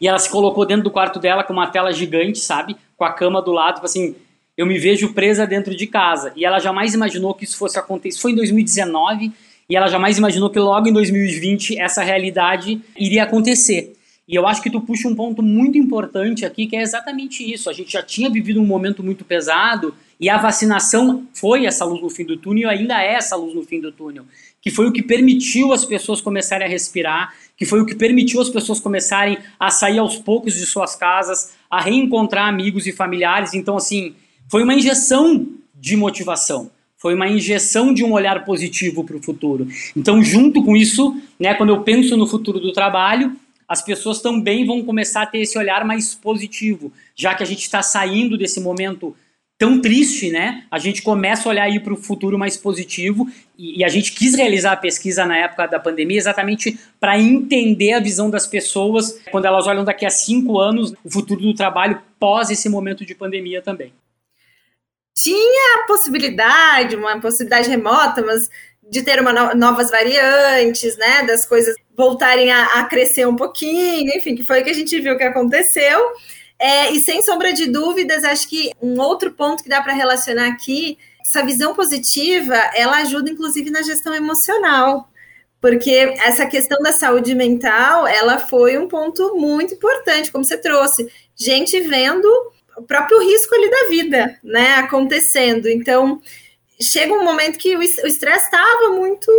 e 0.00 0.08
ela 0.08 0.18
se 0.18 0.30
colocou 0.30 0.64
dentro 0.64 0.84
do 0.84 0.90
quarto 0.90 1.20
dela 1.20 1.44
com 1.44 1.52
uma 1.52 1.66
tela 1.66 1.92
gigante, 1.92 2.38
sabe? 2.38 2.74
Com 2.96 3.04
a 3.04 3.12
cama 3.12 3.42
do 3.42 3.52
lado, 3.52 3.74
tipo 3.74 3.84
assim, 3.84 4.16
eu 4.62 4.66
me 4.66 4.78
vejo 4.78 5.12
presa 5.12 5.44
dentro 5.44 5.76
de 5.76 5.86
casa. 5.86 6.32
E 6.36 6.44
ela 6.44 6.60
jamais 6.60 6.94
imaginou 6.94 7.34
que 7.34 7.44
isso 7.44 7.56
fosse 7.56 7.78
acontecer. 7.78 8.20
Foi 8.20 8.30
em 8.30 8.36
2019, 8.36 9.32
e 9.68 9.76
ela 9.76 9.88
jamais 9.88 10.18
imaginou 10.18 10.50
que 10.50 10.58
logo 10.58 10.88
em 10.88 10.92
2020 10.92 11.78
essa 11.78 12.02
realidade 12.02 12.80
iria 12.96 13.24
acontecer. 13.24 13.92
E 14.28 14.36
eu 14.36 14.46
acho 14.46 14.62
que 14.62 14.70
tu 14.70 14.80
puxa 14.80 15.08
um 15.08 15.14
ponto 15.16 15.42
muito 15.42 15.76
importante 15.76 16.46
aqui, 16.46 16.66
que 16.66 16.76
é 16.76 16.80
exatamente 16.80 17.42
isso. 17.42 17.68
A 17.68 17.72
gente 17.72 17.92
já 17.92 18.02
tinha 18.02 18.30
vivido 18.30 18.60
um 18.60 18.64
momento 18.64 19.02
muito 19.02 19.24
pesado 19.24 19.94
e 20.20 20.28
a 20.28 20.38
vacinação 20.38 21.26
foi 21.34 21.66
essa 21.66 21.84
luz 21.84 22.00
no 22.00 22.08
fim 22.08 22.24
do 22.24 22.36
túnel 22.36 22.70
e 22.70 22.72
ainda 22.72 23.02
é 23.02 23.14
essa 23.14 23.34
luz 23.34 23.54
no 23.54 23.64
fim 23.64 23.80
do 23.80 23.90
túnel, 23.90 24.24
que 24.60 24.70
foi 24.70 24.86
o 24.86 24.92
que 24.92 25.02
permitiu 25.02 25.72
as 25.72 25.84
pessoas 25.84 26.20
começarem 26.20 26.66
a 26.66 26.70
respirar, 26.70 27.34
que 27.56 27.66
foi 27.66 27.80
o 27.80 27.86
que 27.86 27.96
permitiu 27.96 28.40
as 28.40 28.48
pessoas 28.48 28.78
começarem 28.78 29.38
a 29.58 29.70
sair 29.70 29.98
aos 29.98 30.16
poucos 30.16 30.54
de 30.54 30.66
suas 30.66 30.94
casas, 30.94 31.54
a 31.68 31.80
reencontrar 31.80 32.48
amigos 32.48 32.86
e 32.86 32.92
familiares. 32.92 33.54
Então, 33.54 33.76
assim, 33.76 34.14
foi 34.52 34.64
uma 34.64 34.74
injeção 34.74 35.46
de 35.74 35.96
motivação. 35.96 36.70
Foi 36.98 37.14
uma 37.14 37.26
injeção 37.26 37.94
de 37.94 38.04
um 38.04 38.12
olhar 38.12 38.44
positivo 38.44 39.02
para 39.02 39.16
o 39.16 39.22
futuro. 39.22 39.66
Então, 39.96 40.22
junto 40.22 40.62
com 40.62 40.76
isso, 40.76 41.16
né, 41.40 41.54
quando 41.54 41.70
eu 41.70 41.80
penso 41.80 42.18
no 42.18 42.26
futuro 42.26 42.60
do 42.60 42.70
trabalho, 42.70 43.34
as 43.66 43.80
pessoas 43.80 44.20
também 44.20 44.66
vão 44.66 44.84
começar 44.84 45.22
a 45.22 45.26
ter 45.26 45.38
esse 45.38 45.56
olhar 45.56 45.86
mais 45.86 46.14
positivo, 46.14 46.92
já 47.16 47.34
que 47.34 47.42
a 47.42 47.46
gente 47.46 47.62
está 47.62 47.80
saindo 47.80 48.36
desse 48.36 48.60
momento 48.60 49.16
tão 49.56 49.80
triste, 49.80 50.30
né? 50.30 50.64
A 50.70 50.78
gente 50.78 51.00
começa 51.00 51.48
a 51.48 51.50
olhar 51.50 51.64
aí 51.64 51.80
para 51.80 51.94
o 51.94 51.96
futuro 51.96 52.38
mais 52.38 52.54
positivo 52.54 53.26
e, 53.56 53.78
e, 53.78 53.84
a 53.84 53.88
gente 53.88 54.12
quis 54.12 54.34
realizar 54.34 54.72
a 54.72 54.76
pesquisa 54.76 55.24
na 55.24 55.38
época 55.38 55.66
da 55.66 55.80
pandemia 55.80 56.18
exatamente 56.18 56.78
para 57.00 57.18
entender 57.18 57.94
a 57.94 58.00
visão 58.00 58.28
das 58.28 58.46
pessoas 58.46 59.18
quando 59.30 59.46
elas 59.46 59.66
olham 59.66 59.82
daqui 59.82 60.04
a 60.04 60.10
cinco 60.10 60.58
anos 60.58 60.92
o 61.02 61.10
futuro 61.10 61.40
do 61.40 61.54
trabalho 61.54 62.02
pós 62.20 62.50
esse 62.50 62.68
momento 62.68 63.06
de 63.06 63.14
pandemia 63.14 63.62
também. 63.62 63.94
Tinha 65.14 65.80
a 65.80 65.86
possibilidade, 65.86 66.96
uma 66.96 67.20
possibilidade 67.20 67.68
remota, 67.68 68.22
mas 68.22 68.48
de 68.90 69.02
ter 69.02 69.20
uma 69.20 69.32
no 69.32 69.54
novas 69.54 69.90
variantes, 69.90 70.96
né? 70.96 71.22
Das 71.24 71.46
coisas 71.46 71.74
voltarem 71.96 72.50
a, 72.50 72.80
a 72.80 72.84
crescer 72.84 73.26
um 73.26 73.36
pouquinho, 73.36 74.10
enfim, 74.16 74.34
que 74.34 74.44
foi 74.44 74.60
o 74.60 74.64
que 74.64 74.70
a 74.70 74.74
gente 74.74 74.98
viu 75.00 75.16
que 75.16 75.24
aconteceu. 75.24 76.12
É, 76.58 76.92
e 76.92 77.00
sem 77.00 77.22
sombra 77.22 77.52
de 77.52 77.66
dúvidas, 77.66 78.22
acho 78.22 78.48
que 78.48 78.70
um 78.80 79.00
outro 79.00 79.32
ponto 79.32 79.62
que 79.62 79.68
dá 79.68 79.82
para 79.82 79.92
relacionar 79.92 80.48
aqui, 80.48 80.96
essa 81.20 81.42
visão 81.42 81.74
positiva, 81.74 82.54
ela 82.74 82.98
ajuda 82.98 83.30
inclusive 83.30 83.70
na 83.70 83.82
gestão 83.82 84.14
emocional, 84.14 85.08
porque 85.60 86.14
essa 86.22 86.46
questão 86.46 86.80
da 86.80 86.92
saúde 86.92 87.34
mental, 87.34 88.06
ela 88.06 88.38
foi 88.38 88.78
um 88.78 88.86
ponto 88.86 89.34
muito 89.34 89.74
importante, 89.74 90.30
como 90.30 90.44
você 90.44 90.56
trouxe, 90.56 91.10
gente 91.34 91.80
vendo 91.80 92.28
o 92.76 92.82
próprio 92.82 93.20
risco 93.20 93.54
ali 93.54 93.70
da 93.70 93.88
vida, 93.88 94.38
né, 94.42 94.74
acontecendo. 94.74 95.68
Então, 95.68 96.20
chega 96.80 97.14
um 97.14 97.24
momento 97.24 97.58
que 97.58 97.76
o 97.76 97.82
estresse 97.82 98.44
estava 98.44 98.90
muito 98.90 99.30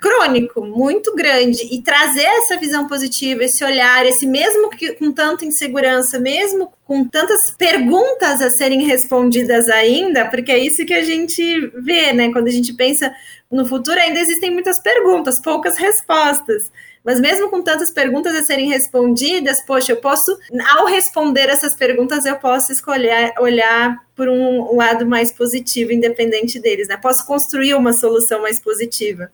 crônico, 0.00 0.64
muito 0.64 1.14
grande, 1.14 1.62
e 1.70 1.82
trazer 1.82 2.24
essa 2.24 2.56
visão 2.56 2.88
positiva, 2.88 3.44
esse 3.44 3.62
olhar, 3.64 4.06
esse 4.06 4.26
mesmo 4.26 4.70
que 4.70 4.92
com 4.94 5.12
tanta 5.12 5.44
insegurança, 5.44 6.18
mesmo 6.18 6.72
com 6.84 7.04
tantas 7.04 7.50
perguntas 7.50 8.40
a 8.40 8.50
serem 8.50 8.86
respondidas 8.86 9.68
ainda, 9.68 10.24
porque 10.26 10.50
é 10.50 10.58
isso 10.58 10.86
que 10.86 10.94
a 10.94 11.02
gente 11.02 11.66
vê, 11.74 12.12
né? 12.12 12.32
Quando 12.32 12.48
a 12.48 12.52
gente 12.52 12.72
pensa 12.72 13.12
no 13.50 13.66
futuro, 13.66 14.00
ainda 14.00 14.20
existem 14.20 14.50
muitas 14.50 14.80
perguntas, 14.80 15.40
poucas 15.40 15.76
respostas. 15.76 16.70
Mas 17.06 17.20
mesmo 17.20 17.48
com 17.48 17.62
tantas 17.62 17.92
perguntas 17.92 18.34
a 18.34 18.42
serem 18.42 18.68
respondidas, 18.68 19.64
poxa, 19.64 19.92
eu 19.92 19.96
posso, 19.98 20.36
ao 20.76 20.86
responder 20.86 21.48
essas 21.48 21.76
perguntas, 21.76 22.26
eu 22.26 22.34
posso 22.34 22.72
escolher 22.72 23.32
olhar 23.38 24.04
por 24.16 24.28
um 24.28 24.74
lado 24.74 25.06
mais 25.06 25.32
positivo, 25.32 25.92
independente 25.92 26.58
deles, 26.58 26.88
né? 26.88 26.96
Posso 26.96 27.24
construir 27.24 27.74
uma 27.74 27.92
solução 27.92 28.42
mais 28.42 28.60
positiva. 28.60 29.30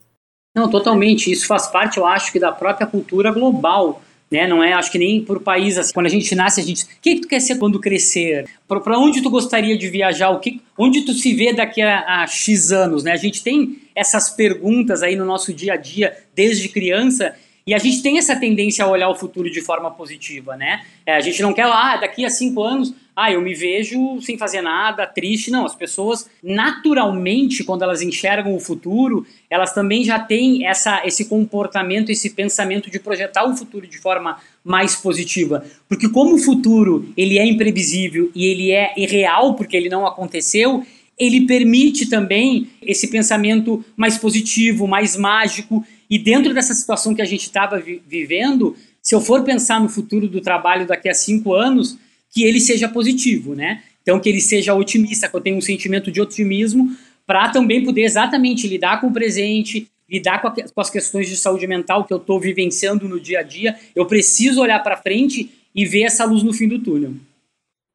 Não, 0.55 0.69
totalmente. 0.69 1.31
Isso 1.31 1.47
faz 1.47 1.65
parte, 1.65 1.97
eu 1.97 2.05
acho, 2.05 2.31
que 2.31 2.39
da 2.39 2.51
própria 2.51 2.85
cultura 2.85 3.31
global. 3.31 4.03
Né? 4.29 4.45
Não 4.45 4.63
é, 4.63 4.73
acho 4.73 4.91
que 4.91 4.99
nem 4.99 5.23
por 5.23 5.41
país 5.41 5.75
assim. 5.75 5.93
Quando 5.93 6.05
a 6.05 6.09
gente 6.09 6.35
nasce, 6.35 6.61
a 6.61 6.63
gente. 6.63 6.83
O 6.83 6.87
que, 7.01 7.15
que 7.15 7.21
tu 7.21 7.27
quer 7.27 7.39
ser 7.39 7.57
quando 7.57 7.79
crescer? 7.79 8.47
Para 8.67 8.99
onde 8.99 9.23
tu 9.23 9.31
gostaria 9.31 9.75
de 9.75 9.87
viajar? 9.89 10.29
O 10.29 10.39
que, 10.39 10.61
onde 10.77 11.01
tu 11.01 11.13
se 11.13 11.33
vê 11.33 11.53
daqui 11.53 11.81
a, 11.81 12.21
a 12.21 12.27
X 12.27 12.71
anos? 12.71 13.03
Né? 13.03 13.13
A 13.13 13.17
gente 13.17 13.43
tem 13.43 13.81
essas 13.95 14.29
perguntas 14.29 15.01
aí 15.01 15.15
no 15.15 15.25
nosso 15.25 15.51
dia 15.51 15.73
a 15.73 15.77
dia, 15.77 16.15
desde 16.35 16.69
criança, 16.69 17.35
e 17.65 17.73
a 17.73 17.77
gente 17.77 18.01
tem 18.01 18.17
essa 18.17 18.35
tendência 18.35 18.83
a 18.83 18.89
olhar 18.89 19.09
o 19.09 19.15
futuro 19.15 19.49
de 19.49 19.61
forma 19.61 19.89
positiva, 19.91 20.57
né? 20.57 20.83
É, 21.05 21.15
a 21.15 21.21
gente 21.21 21.41
não 21.41 21.53
quer, 21.53 21.65
ah, 21.65 21.97
daqui 21.97 22.25
a 22.25 22.29
cinco 22.29 22.61
anos, 22.61 22.93
ah, 23.15 23.31
eu 23.31 23.41
me 23.41 23.53
vejo 23.53 24.19
sem 24.21 24.37
fazer 24.37 24.61
nada, 24.61 25.05
triste. 25.05 25.51
Não, 25.51 25.65
as 25.65 25.75
pessoas, 25.75 26.29
naturalmente, 26.41 27.63
quando 27.63 27.83
elas 27.83 28.01
enxergam 28.01 28.55
o 28.55 28.59
futuro, 28.59 29.25
elas 29.49 29.71
também 29.71 30.03
já 30.03 30.19
têm 30.19 30.65
essa, 30.65 31.01
esse 31.05 31.25
comportamento, 31.25 32.09
esse 32.09 32.31
pensamento 32.31 32.89
de 32.89 32.99
projetar 32.99 33.45
o 33.45 33.55
futuro 33.55 33.87
de 33.87 33.97
forma 33.97 34.37
mais 34.63 34.95
positiva. 34.95 35.63
Porque 35.87 36.09
como 36.09 36.35
o 36.35 36.39
futuro, 36.39 37.07
ele 37.15 37.37
é 37.37 37.45
imprevisível 37.45 38.31
e 38.35 38.45
ele 38.45 38.71
é 38.71 38.93
irreal 38.97 39.53
porque 39.53 39.77
ele 39.77 39.89
não 39.89 40.07
aconteceu, 40.07 40.83
ele 41.17 41.45
permite 41.45 42.09
também 42.09 42.67
esse 42.81 43.07
pensamento 43.07 43.85
mais 43.95 44.17
positivo, 44.17 44.87
mais 44.87 45.15
mágico, 45.15 45.85
e 46.13 46.19
dentro 46.19 46.53
dessa 46.53 46.75
situação 46.75 47.15
que 47.15 47.23
a 47.23 47.25
gente 47.25 47.41
estava 47.41 47.79
vi 47.79 47.99
vivendo, 48.07 48.75
se 49.01 49.15
eu 49.15 49.19
for 49.19 49.43
pensar 49.43 49.81
no 49.81 49.89
futuro 49.89 50.27
do 50.27 50.39
trabalho 50.39 50.85
daqui 50.85 51.09
a 51.09 51.13
cinco 51.15 51.55
anos, 51.55 51.97
que 52.31 52.43
ele 52.43 52.59
seja 52.59 52.87
positivo, 52.87 53.55
né? 53.55 53.81
Então, 54.03 54.19
que 54.19 54.29
ele 54.29 54.39
seja 54.39 54.75
otimista, 54.75 55.27
que 55.27 55.35
eu 55.35 55.41
tenha 55.41 55.57
um 55.57 55.61
sentimento 55.61 56.11
de 56.11 56.21
otimismo, 56.21 56.95
para 57.25 57.49
também 57.49 57.83
poder 57.83 58.03
exatamente 58.03 58.67
lidar 58.67 59.01
com 59.01 59.07
o 59.07 59.11
presente, 59.11 59.87
lidar 60.07 60.39
com, 60.39 60.49
a, 60.49 60.51
com 60.51 60.81
as 60.81 60.91
questões 60.91 61.27
de 61.27 61.35
saúde 61.35 61.65
mental 61.65 62.03
que 62.03 62.13
eu 62.13 62.17
estou 62.17 62.39
vivenciando 62.39 63.09
no 63.09 63.19
dia 63.19 63.39
a 63.39 63.43
dia. 63.43 63.75
Eu 63.95 64.05
preciso 64.05 64.61
olhar 64.61 64.83
para 64.83 64.95
frente 64.95 65.49
e 65.73 65.83
ver 65.83 66.03
essa 66.03 66.25
luz 66.25 66.43
no 66.43 66.53
fim 66.53 66.67
do 66.67 66.77
túnel. 66.77 67.15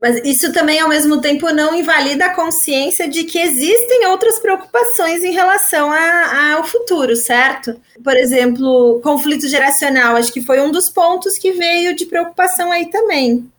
Mas 0.00 0.24
isso 0.24 0.52
também, 0.52 0.78
ao 0.78 0.88
mesmo 0.88 1.20
tempo, 1.20 1.52
não 1.52 1.74
invalida 1.74 2.26
a 2.26 2.34
consciência 2.34 3.08
de 3.08 3.24
que 3.24 3.38
existem 3.38 4.06
outras 4.06 4.38
preocupações 4.38 5.24
em 5.24 5.32
relação 5.32 5.90
a, 5.90 6.54
ao 6.54 6.64
futuro, 6.64 7.16
certo? 7.16 7.74
Por 8.02 8.16
exemplo, 8.16 9.00
conflito 9.02 9.48
geracional, 9.48 10.14
acho 10.14 10.32
que 10.32 10.40
foi 10.40 10.60
um 10.60 10.70
dos 10.70 10.88
pontos 10.88 11.36
que 11.36 11.50
veio 11.50 11.96
de 11.96 12.06
preocupação 12.06 12.70
aí 12.70 12.86
também. 12.86 13.50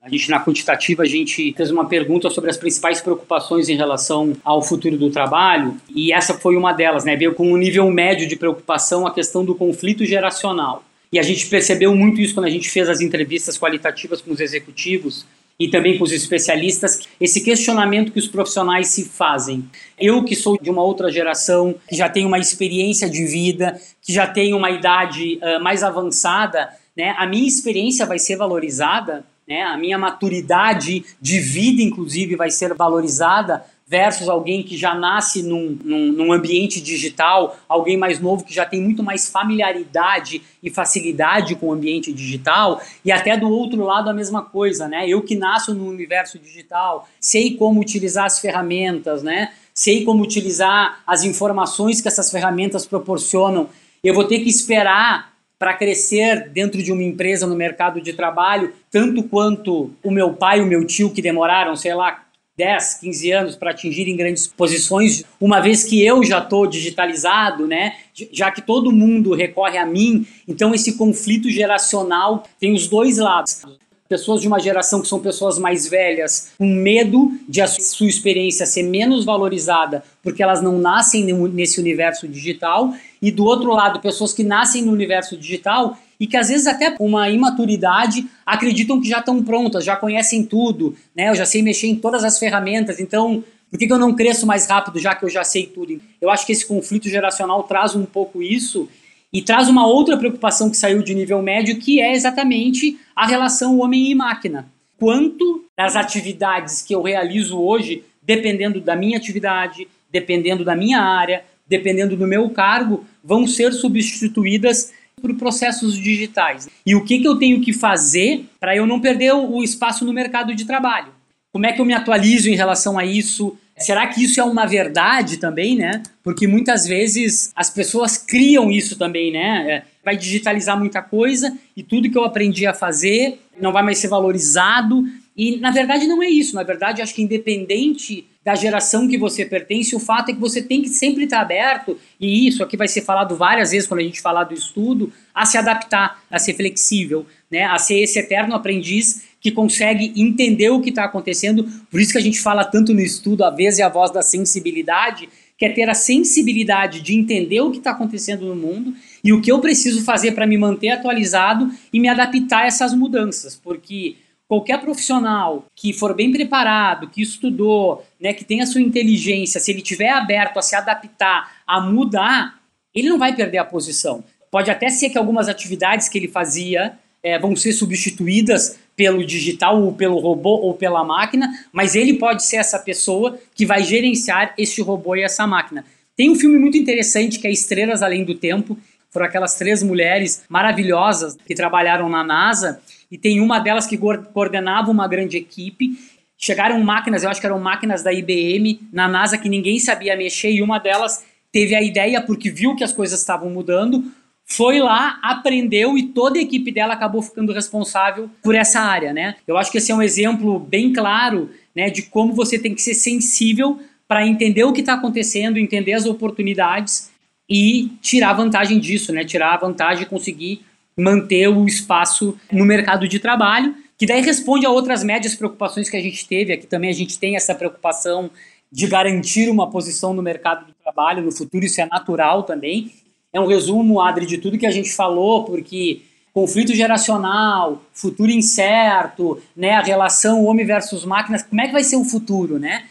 A 0.00 0.08
gente, 0.08 0.30
na 0.30 0.42
quantitativa, 0.42 1.02
a 1.04 1.06
gente 1.06 1.52
fez 1.54 1.70
uma 1.70 1.86
pergunta 1.86 2.28
sobre 2.30 2.50
as 2.50 2.56
principais 2.56 3.00
preocupações 3.00 3.68
em 3.68 3.76
relação 3.76 4.34
ao 4.42 4.60
futuro 4.60 4.96
do 4.96 5.10
trabalho, 5.10 5.76
e 5.94 6.12
essa 6.12 6.34
foi 6.34 6.56
uma 6.56 6.72
delas, 6.72 7.04
né? 7.04 7.14
Veio 7.14 7.34
com 7.34 7.52
um 7.52 7.56
nível 7.56 7.88
médio 7.88 8.26
de 8.26 8.34
preocupação 8.34 9.06
a 9.06 9.14
questão 9.14 9.44
do 9.44 9.54
conflito 9.54 10.04
geracional. 10.04 10.82
E 11.12 11.18
a 11.18 11.22
gente 11.22 11.46
percebeu 11.46 11.94
muito 11.94 12.20
isso 12.20 12.34
quando 12.34 12.46
a 12.46 12.50
gente 12.50 12.70
fez 12.70 12.88
as 12.88 13.00
entrevistas 13.00 13.56
qualitativas 13.58 14.20
com 14.20 14.32
os 14.32 14.40
executivos, 14.40 15.26
e 15.58 15.68
também 15.68 15.96
com 15.96 16.04
os 16.04 16.12
especialistas, 16.12 17.00
esse 17.20 17.40
questionamento 17.40 18.12
que 18.12 18.18
os 18.18 18.26
profissionais 18.26 18.88
se 18.88 19.04
fazem. 19.04 19.64
Eu, 19.98 20.24
que 20.24 20.34
sou 20.34 20.58
de 20.60 20.70
uma 20.70 20.82
outra 20.82 21.10
geração, 21.10 21.74
que 21.88 21.96
já 21.96 22.08
tenho 22.08 22.28
uma 22.28 22.38
experiência 22.38 23.08
de 23.08 23.24
vida, 23.24 23.80
que 24.00 24.12
já 24.12 24.26
tenho 24.26 24.56
uma 24.56 24.70
idade 24.70 25.38
uh, 25.42 25.62
mais 25.62 25.82
avançada, 25.82 26.70
né, 26.96 27.14
a 27.16 27.26
minha 27.26 27.46
experiência 27.46 28.04
vai 28.04 28.18
ser 28.18 28.36
valorizada, 28.36 29.24
né, 29.46 29.62
a 29.62 29.76
minha 29.76 29.98
maturidade 29.98 31.04
de 31.20 31.40
vida, 31.40 31.82
inclusive, 31.82 32.36
vai 32.36 32.50
ser 32.50 32.74
valorizada 32.74 33.64
versus 33.86 34.28
alguém 34.28 34.62
que 34.62 34.76
já 34.76 34.94
nasce 34.94 35.42
num, 35.42 35.78
num, 35.84 36.12
num, 36.12 36.32
ambiente 36.32 36.80
digital, 36.80 37.58
alguém 37.68 37.96
mais 37.96 38.18
novo 38.20 38.44
que 38.44 38.54
já 38.54 38.64
tem 38.64 38.80
muito 38.80 39.02
mais 39.02 39.28
familiaridade 39.28 40.42
e 40.62 40.70
facilidade 40.70 41.54
com 41.56 41.66
o 41.66 41.72
ambiente 41.72 42.12
digital, 42.12 42.80
e 43.04 43.12
até 43.12 43.36
do 43.36 43.50
outro 43.50 43.84
lado 43.84 44.08
a 44.08 44.14
mesma 44.14 44.42
coisa, 44.42 44.88
né? 44.88 45.06
Eu 45.06 45.22
que 45.22 45.34
nasço 45.34 45.74
no 45.74 45.88
universo 45.88 46.38
digital, 46.38 47.08
sei 47.20 47.56
como 47.56 47.80
utilizar 47.80 48.24
as 48.24 48.38
ferramentas, 48.38 49.22
né? 49.22 49.52
Sei 49.74 50.04
como 50.04 50.22
utilizar 50.22 51.02
as 51.06 51.24
informações 51.24 52.00
que 52.00 52.08
essas 52.08 52.30
ferramentas 52.30 52.86
proporcionam. 52.86 53.68
Eu 54.02 54.14
vou 54.14 54.24
ter 54.24 54.40
que 54.40 54.48
esperar 54.48 55.32
para 55.58 55.74
crescer 55.74 56.48
dentro 56.48 56.82
de 56.82 56.90
uma 56.90 57.04
empresa 57.04 57.46
no 57.46 57.54
mercado 57.54 58.00
de 58.00 58.12
trabalho, 58.12 58.72
tanto 58.90 59.22
quanto 59.22 59.92
o 60.02 60.10
meu 60.10 60.32
pai 60.32 60.58
e 60.58 60.62
o 60.62 60.66
meu 60.66 60.84
tio 60.84 61.10
que 61.10 61.22
demoraram, 61.22 61.76
sei 61.76 61.94
lá, 61.94 62.24
10, 62.56 62.94
15 63.00 63.32
anos 63.32 63.56
para 63.56 63.70
atingirem 63.70 64.14
grandes 64.14 64.46
posições, 64.46 65.24
uma 65.40 65.58
vez 65.58 65.84
que 65.84 66.04
eu 66.04 66.22
já 66.22 66.38
estou 66.38 66.66
digitalizado, 66.66 67.66
né? 67.66 67.94
Já 68.30 68.50
que 68.50 68.60
todo 68.60 68.92
mundo 68.92 69.34
recorre 69.34 69.78
a 69.78 69.86
mim, 69.86 70.26
então 70.46 70.74
esse 70.74 70.98
conflito 70.98 71.48
geracional 71.48 72.44
tem 72.60 72.74
os 72.74 72.86
dois 72.88 73.16
lados. 73.16 73.62
Pessoas 74.06 74.42
de 74.42 74.48
uma 74.48 74.60
geração 74.60 75.00
que 75.00 75.08
são 75.08 75.18
pessoas 75.18 75.58
mais 75.58 75.88
velhas, 75.88 76.52
com 76.58 76.66
medo 76.66 77.32
de 77.48 77.62
a 77.62 77.66
sua 77.66 78.06
experiência 78.06 78.66
ser 78.66 78.82
menos 78.82 79.24
valorizada, 79.24 80.04
porque 80.22 80.42
elas 80.42 80.60
não 80.60 80.78
nascem 80.78 81.24
nesse 81.24 81.80
universo 81.80 82.28
digital, 82.28 82.92
e 83.22 83.30
do 83.30 83.46
outro 83.46 83.72
lado, 83.72 84.00
pessoas 84.00 84.34
que 84.34 84.44
nascem 84.44 84.82
no 84.82 84.92
universo 84.92 85.38
digital 85.38 85.96
e 86.22 86.26
que 86.28 86.36
às 86.36 86.50
vezes 86.50 86.68
até 86.68 86.94
uma 87.00 87.28
imaturidade 87.28 88.24
acreditam 88.46 89.00
que 89.00 89.08
já 89.08 89.18
estão 89.18 89.42
prontas, 89.42 89.84
já 89.84 89.96
conhecem 89.96 90.44
tudo, 90.44 90.94
né? 91.16 91.30
Eu 91.30 91.34
já 91.34 91.44
sei 91.44 91.62
mexer 91.62 91.88
em 91.88 91.96
todas 91.96 92.22
as 92.22 92.38
ferramentas, 92.38 93.00
então 93.00 93.42
por 93.68 93.76
que, 93.76 93.88
que 93.88 93.92
eu 93.92 93.98
não 93.98 94.14
cresço 94.14 94.46
mais 94.46 94.64
rápido 94.68 95.00
já 95.00 95.16
que 95.16 95.24
eu 95.24 95.28
já 95.28 95.42
sei 95.42 95.66
tudo? 95.66 96.00
Eu 96.20 96.30
acho 96.30 96.46
que 96.46 96.52
esse 96.52 96.64
conflito 96.64 97.08
geracional 97.08 97.64
traz 97.64 97.96
um 97.96 98.04
pouco 98.04 98.40
isso 98.40 98.88
e 99.32 99.42
traz 99.42 99.68
uma 99.68 99.84
outra 99.84 100.16
preocupação 100.16 100.70
que 100.70 100.76
saiu 100.76 101.02
de 101.02 101.12
nível 101.12 101.42
médio, 101.42 101.80
que 101.80 102.00
é 102.00 102.12
exatamente 102.12 102.96
a 103.16 103.26
relação 103.26 103.80
homem 103.80 104.08
e 104.08 104.14
máquina. 104.14 104.68
Quanto 105.00 105.64
das 105.76 105.96
atividades 105.96 106.82
que 106.82 106.94
eu 106.94 107.02
realizo 107.02 107.58
hoje, 107.58 108.04
dependendo 108.22 108.80
da 108.80 108.94
minha 108.94 109.18
atividade, 109.18 109.88
dependendo 110.08 110.64
da 110.64 110.76
minha 110.76 111.00
área, 111.00 111.42
dependendo 111.66 112.16
do 112.16 112.28
meu 112.28 112.48
cargo, 112.50 113.04
vão 113.24 113.44
ser 113.44 113.72
substituídas 113.72 114.92
por 115.22 115.32
processos 115.36 115.94
digitais. 115.94 116.68
E 116.84 116.94
o 116.94 117.04
que, 117.04 117.20
que 117.20 117.28
eu 117.28 117.38
tenho 117.38 117.60
que 117.60 117.72
fazer 117.72 118.44
para 118.60 118.76
eu 118.76 118.86
não 118.86 119.00
perder 119.00 119.32
o 119.32 119.62
espaço 119.62 120.04
no 120.04 120.12
mercado 120.12 120.54
de 120.54 120.66
trabalho? 120.66 121.12
Como 121.52 121.64
é 121.64 121.72
que 121.72 121.80
eu 121.80 121.84
me 121.84 121.94
atualizo 121.94 122.50
em 122.50 122.56
relação 122.56 122.98
a 122.98 123.04
isso? 123.04 123.56
Será 123.76 124.06
que 124.06 124.24
isso 124.24 124.40
é 124.40 124.44
uma 124.44 124.66
verdade 124.66 125.36
também, 125.38 125.76
né? 125.76 126.02
Porque 126.22 126.46
muitas 126.46 126.86
vezes 126.86 127.52
as 127.54 127.70
pessoas 127.70 128.18
criam 128.18 128.70
isso 128.70 128.98
também, 128.98 129.32
né? 129.32 129.70
É, 129.70 129.82
vai 130.04 130.16
digitalizar 130.16 130.78
muita 130.78 131.00
coisa 131.00 131.56
e 131.76 131.82
tudo 131.82 132.10
que 132.10 132.18
eu 132.18 132.24
aprendi 132.24 132.66
a 132.66 132.74
fazer 132.74 133.40
não 133.60 133.72
vai 133.72 133.82
mais 133.82 133.98
ser 133.98 134.08
valorizado. 134.08 135.04
E 135.36 135.58
na 135.58 135.70
verdade 135.70 136.06
não 136.06 136.22
é 136.22 136.28
isso. 136.28 136.54
Na 136.54 136.62
verdade, 136.62 137.00
acho 137.00 137.14
que 137.14 137.22
independente 137.22 138.26
da 138.44 138.54
geração 138.54 139.06
que 139.06 139.16
você 139.16 139.44
pertence, 139.44 139.94
o 139.94 140.00
fato 140.00 140.30
é 140.30 140.34
que 140.34 140.40
você 140.40 140.60
tem 140.60 140.82
que 140.82 140.88
sempre 140.88 141.24
estar 141.24 141.40
aberto, 141.40 141.98
e 142.18 142.48
isso 142.48 142.62
aqui 142.62 142.76
vai 142.76 142.88
ser 142.88 143.02
falado 143.02 143.36
várias 143.36 143.70
vezes 143.70 143.86
quando 143.86 144.00
a 144.00 144.04
gente 144.04 144.20
falar 144.20 144.44
do 144.44 144.54
estudo, 144.54 145.12
a 145.32 145.46
se 145.46 145.56
adaptar, 145.56 146.22
a 146.30 146.38
ser 146.38 146.54
flexível, 146.54 147.24
né? 147.50 147.64
a 147.64 147.78
ser 147.78 147.98
esse 148.00 148.18
eterno 148.18 148.54
aprendiz 148.54 149.24
que 149.40 149.50
consegue 149.50 150.12
entender 150.16 150.70
o 150.70 150.80
que 150.80 150.90
está 150.90 151.04
acontecendo. 151.04 151.68
Por 151.90 152.00
isso 152.00 152.12
que 152.12 152.18
a 152.18 152.22
gente 152.22 152.40
fala 152.40 152.64
tanto 152.64 152.92
no 152.94 153.00
estudo, 153.00 153.44
a 153.44 153.50
vez 153.50 153.78
e 153.78 153.82
a 153.82 153.88
voz 153.88 154.10
da 154.10 154.22
sensibilidade, 154.22 155.28
que 155.56 155.66
é 155.66 155.68
ter 155.68 155.88
a 155.88 155.94
sensibilidade 155.94 157.00
de 157.00 157.14
entender 157.14 157.60
o 157.60 157.70
que 157.70 157.78
está 157.78 157.92
acontecendo 157.92 158.46
no 158.46 158.56
mundo 158.56 158.94
e 159.22 159.32
o 159.32 159.40
que 159.40 159.52
eu 159.52 159.60
preciso 159.60 160.02
fazer 160.02 160.32
para 160.32 160.46
me 160.46 160.58
manter 160.58 160.90
atualizado 160.90 161.70
e 161.92 162.00
me 162.00 162.08
adaptar 162.08 162.62
a 162.62 162.66
essas 162.66 162.94
mudanças, 162.94 163.54
porque 163.62 164.16
qualquer 164.52 164.82
profissional 164.82 165.64
que 165.74 165.94
for 165.94 166.14
bem 166.14 166.30
preparado, 166.30 167.08
que 167.08 167.22
estudou, 167.22 168.04
né, 168.20 168.34
que 168.34 168.44
tenha 168.44 168.66
sua 168.66 168.82
inteligência, 168.82 169.58
se 169.58 169.70
ele 169.70 169.80
tiver 169.80 170.10
aberto 170.10 170.58
a 170.58 170.62
se 170.62 170.76
adaptar, 170.76 171.50
a 171.66 171.80
mudar, 171.80 172.60
ele 172.94 173.08
não 173.08 173.18
vai 173.18 173.34
perder 173.34 173.56
a 173.56 173.64
posição. 173.64 174.22
Pode 174.50 174.70
até 174.70 174.90
ser 174.90 175.08
que 175.08 175.16
algumas 175.16 175.48
atividades 175.48 176.06
que 176.06 176.18
ele 176.18 176.28
fazia 176.28 176.98
é, 177.22 177.38
vão 177.38 177.56
ser 177.56 177.72
substituídas 177.72 178.78
pelo 178.94 179.24
digital 179.24 179.82
ou 179.82 179.94
pelo 179.94 180.18
robô 180.18 180.56
ou 180.56 180.74
pela 180.74 181.02
máquina, 181.02 181.48
mas 181.72 181.94
ele 181.94 182.18
pode 182.18 182.44
ser 182.44 182.56
essa 182.56 182.78
pessoa 182.78 183.38
que 183.54 183.64
vai 183.64 183.82
gerenciar 183.82 184.52
este 184.58 184.82
robô 184.82 185.16
e 185.16 185.22
essa 185.22 185.46
máquina. 185.46 185.82
Tem 186.14 186.28
um 186.28 186.34
filme 186.34 186.58
muito 186.58 186.76
interessante 186.76 187.38
que 187.38 187.46
é 187.46 187.50
Estrelas 187.50 188.02
Além 188.02 188.22
do 188.22 188.34
Tempo. 188.34 188.76
Foram 189.10 189.24
aquelas 189.24 189.54
três 189.54 189.82
mulheres 189.82 190.44
maravilhosas 190.46 191.38
que 191.46 191.54
trabalharam 191.54 192.06
na 192.10 192.22
NASA 192.22 192.82
e 193.12 193.18
tem 193.18 193.40
uma 193.42 193.58
delas 193.58 193.86
que 193.86 193.98
coordenava 193.98 194.90
uma 194.90 195.06
grande 195.06 195.36
equipe. 195.36 195.90
Chegaram 196.38 196.82
máquinas, 196.82 197.22
eu 197.22 197.28
acho 197.28 197.42
que 197.42 197.46
eram 197.46 197.60
máquinas 197.60 198.02
da 198.02 198.10
IBM 198.10 198.80
na 198.90 199.06
NASA 199.06 199.36
que 199.36 199.50
ninguém 199.50 199.78
sabia 199.78 200.16
mexer 200.16 200.50
e 200.50 200.62
uma 200.62 200.78
delas 200.78 201.22
teve 201.52 201.74
a 201.74 201.82
ideia 201.82 202.22
porque 202.22 202.50
viu 202.50 202.74
que 202.74 202.82
as 202.82 202.90
coisas 202.90 203.20
estavam 203.20 203.50
mudando, 203.50 204.02
foi 204.46 204.80
lá, 204.80 205.20
aprendeu 205.22 205.98
e 205.98 206.04
toda 206.04 206.38
a 206.38 206.42
equipe 206.42 206.72
dela 206.72 206.94
acabou 206.94 207.20
ficando 207.20 207.52
responsável 207.52 208.30
por 208.42 208.54
essa 208.54 208.80
área, 208.80 209.12
né? 209.12 209.36
Eu 209.46 209.58
acho 209.58 209.70
que 209.70 209.76
esse 209.76 209.92
é 209.92 209.94
um 209.94 210.02
exemplo 210.02 210.58
bem 210.58 210.90
claro, 210.90 211.50
né, 211.76 211.90
de 211.90 212.02
como 212.02 212.32
você 212.32 212.58
tem 212.58 212.74
que 212.74 212.80
ser 212.80 212.94
sensível 212.94 213.78
para 214.08 214.26
entender 214.26 214.64
o 214.64 214.72
que 214.72 214.80
está 214.80 214.94
acontecendo, 214.94 215.58
entender 215.58 215.92
as 215.92 216.06
oportunidades 216.06 217.10
e 217.48 217.90
tirar 218.00 218.32
vantagem 218.32 218.78
disso, 218.78 219.12
né? 219.12 219.22
Tirar 219.22 219.52
a 219.52 219.58
vantagem 219.58 220.04
e 220.04 220.06
conseguir 220.06 220.62
manter 221.02 221.48
o 221.48 221.66
espaço 221.66 222.38
no 222.50 222.64
mercado 222.64 223.08
de 223.08 223.18
trabalho, 223.18 223.74
que 223.98 224.06
daí 224.06 224.20
responde 224.20 224.64
a 224.64 224.70
outras 224.70 225.02
médias 225.02 225.34
preocupações 225.34 225.90
que 225.90 225.96
a 225.96 226.00
gente 226.00 226.26
teve. 226.26 226.52
Aqui 226.52 226.66
também 226.66 226.90
a 226.90 226.94
gente 226.94 227.18
tem 227.18 227.36
essa 227.36 227.54
preocupação 227.54 228.30
de 228.70 228.86
garantir 228.86 229.50
uma 229.50 229.70
posição 229.70 230.14
no 230.14 230.22
mercado 230.22 230.66
de 230.66 230.72
trabalho 230.82 231.22
no 231.22 231.32
futuro, 231.32 231.64
isso 231.64 231.80
é 231.80 231.86
natural 231.86 232.42
também 232.44 232.90
é 233.32 233.40
um 233.40 233.46
resumo, 233.46 234.00
Adri, 234.00 234.26
de 234.26 234.38
tudo 234.38 234.58
que 234.58 234.66
a 234.66 234.70
gente 234.70 234.92
falou, 234.92 235.44
porque 235.44 236.02
conflito 236.34 236.74
geracional, 236.74 237.82
futuro 237.92 238.30
incerto, 238.30 239.40
né, 239.56 239.72
a 239.72 239.82
relação 239.82 240.44
homem 240.44 240.66
versus 240.66 241.04
máquinas, 241.04 241.42
como 241.42 241.60
é 241.60 241.66
que 241.66 241.72
vai 241.72 241.82
ser 241.82 241.96
o 241.96 242.04
futuro, 242.04 242.58
né? 242.58 242.84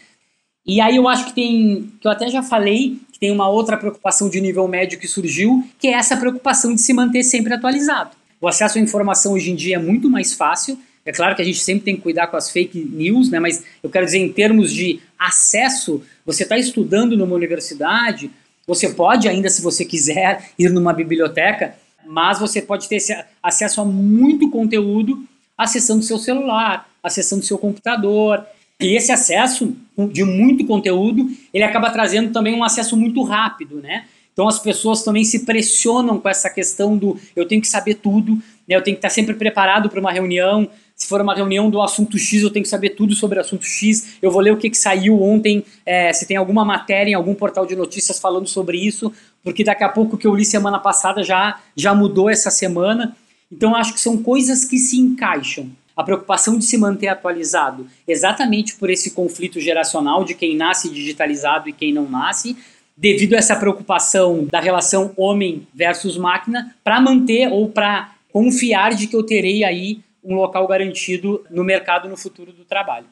E 0.66 0.80
aí 0.80 0.96
eu 0.96 1.08
acho 1.08 1.26
que 1.26 1.32
tem, 1.32 1.92
que 2.00 2.06
eu 2.06 2.10
até 2.10 2.28
já 2.28 2.42
falei, 2.42 2.98
tem 3.22 3.30
uma 3.30 3.48
outra 3.48 3.76
preocupação 3.76 4.28
de 4.28 4.40
nível 4.40 4.66
médio 4.66 4.98
que 4.98 5.06
surgiu, 5.06 5.64
que 5.78 5.86
é 5.86 5.92
essa 5.92 6.16
preocupação 6.16 6.74
de 6.74 6.80
se 6.80 6.92
manter 6.92 7.22
sempre 7.22 7.54
atualizado. 7.54 8.16
O 8.40 8.48
acesso 8.48 8.78
à 8.78 8.80
informação 8.80 9.34
hoje 9.34 9.52
em 9.52 9.54
dia 9.54 9.76
é 9.76 9.78
muito 9.78 10.10
mais 10.10 10.34
fácil. 10.34 10.76
É 11.06 11.12
claro 11.12 11.36
que 11.36 11.40
a 11.40 11.44
gente 11.44 11.60
sempre 11.60 11.84
tem 11.84 11.94
que 11.94 12.02
cuidar 12.02 12.26
com 12.26 12.36
as 12.36 12.50
fake 12.50 12.76
news, 12.80 13.30
né? 13.30 13.38
Mas 13.38 13.62
eu 13.80 13.88
quero 13.88 14.06
dizer, 14.06 14.18
em 14.18 14.32
termos 14.32 14.72
de 14.72 14.98
acesso, 15.16 16.02
você 16.26 16.42
está 16.42 16.58
estudando 16.58 17.16
numa 17.16 17.36
universidade, 17.36 18.28
você 18.66 18.88
pode 18.88 19.28
ainda, 19.28 19.48
se 19.48 19.62
você 19.62 19.84
quiser, 19.84 20.50
ir 20.58 20.70
numa 20.70 20.92
biblioteca, 20.92 21.76
mas 22.04 22.40
você 22.40 22.60
pode 22.60 22.88
ter 22.88 22.98
acesso 23.40 23.82
a 23.82 23.84
muito 23.84 24.50
conteúdo 24.50 25.24
acessando 25.56 26.02
seu 26.02 26.18
celular, 26.18 26.88
acessando 27.00 27.44
seu 27.44 27.56
computador. 27.56 28.44
E 28.82 28.96
esse 28.96 29.12
acesso 29.12 29.76
de 30.10 30.24
muito 30.24 30.66
conteúdo, 30.66 31.28
ele 31.52 31.64
acaba 31.64 31.90
trazendo 31.90 32.32
também 32.32 32.54
um 32.54 32.64
acesso 32.64 32.96
muito 32.96 33.22
rápido, 33.22 33.76
né? 33.76 34.04
Então 34.32 34.48
as 34.48 34.58
pessoas 34.58 35.02
também 35.02 35.24
se 35.24 35.44
pressionam 35.44 36.18
com 36.18 36.28
essa 36.28 36.48
questão 36.48 36.96
do 36.96 37.18
eu 37.36 37.46
tenho 37.46 37.60
que 37.60 37.68
saber 37.68 37.96
tudo, 37.96 38.34
né? 38.66 38.76
eu 38.76 38.82
tenho 38.82 38.96
que 38.96 38.98
estar 38.98 39.10
sempre 39.10 39.34
preparado 39.34 39.90
para 39.90 40.00
uma 40.00 40.10
reunião, 40.10 40.68
se 41.02 41.08
for 41.08 41.20
uma 41.20 41.34
reunião 41.34 41.68
do 41.68 41.82
assunto 41.82 42.16
X, 42.16 42.42
eu 42.42 42.50
tenho 42.50 42.62
que 42.62 42.68
saber 42.68 42.90
tudo 42.90 43.12
sobre 43.14 43.36
o 43.36 43.40
assunto 43.40 43.64
X. 43.64 44.18
Eu 44.22 44.30
vou 44.30 44.40
ler 44.40 44.52
o 44.52 44.56
que, 44.56 44.70
que 44.70 44.76
saiu 44.76 45.20
ontem, 45.20 45.64
é, 45.84 46.12
se 46.12 46.26
tem 46.26 46.36
alguma 46.36 46.64
matéria 46.64 47.10
em 47.10 47.14
algum 47.14 47.34
portal 47.34 47.66
de 47.66 47.74
notícias 47.74 48.20
falando 48.20 48.46
sobre 48.46 48.78
isso, 48.78 49.12
porque 49.42 49.64
daqui 49.64 49.82
a 49.82 49.88
pouco 49.88 50.14
o 50.14 50.18
que 50.18 50.26
eu 50.26 50.34
li 50.34 50.44
semana 50.44 50.78
passada 50.78 51.24
já, 51.24 51.58
já 51.76 51.92
mudou 51.92 52.30
essa 52.30 52.50
semana. 52.50 53.16
Então, 53.50 53.74
acho 53.74 53.92
que 53.92 54.00
são 54.00 54.22
coisas 54.22 54.64
que 54.64 54.78
se 54.78 54.96
encaixam. 54.96 55.70
A 55.96 56.02
preocupação 56.02 56.58
de 56.58 56.64
se 56.64 56.78
manter 56.78 57.08
atualizado, 57.08 57.86
exatamente 58.06 58.76
por 58.76 58.90
esse 58.90 59.10
conflito 59.10 59.60
geracional 59.60 60.24
de 60.24 60.34
quem 60.34 60.56
nasce 60.56 60.90
digitalizado 60.90 61.68
e 61.68 61.72
quem 61.72 61.92
não 61.92 62.08
nasce, 62.08 62.56
devido 62.96 63.34
a 63.34 63.38
essa 63.38 63.56
preocupação 63.56 64.46
da 64.46 64.60
relação 64.60 65.12
homem 65.16 65.66
versus 65.74 66.16
máquina, 66.16 66.74
para 66.82 67.00
manter 67.00 67.48
ou 67.48 67.68
para 67.68 68.14
confiar 68.32 68.94
de 68.94 69.06
que 69.06 69.16
eu 69.16 69.22
terei 69.22 69.64
aí 69.64 70.00
um 70.24 70.34
local 70.34 70.66
garantido 70.66 71.44
no 71.50 71.64
mercado 71.64 72.08
no 72.08 72.16
futuro 72.16 72.52
do 72.52 72.64
trabalho. 72.64 73.06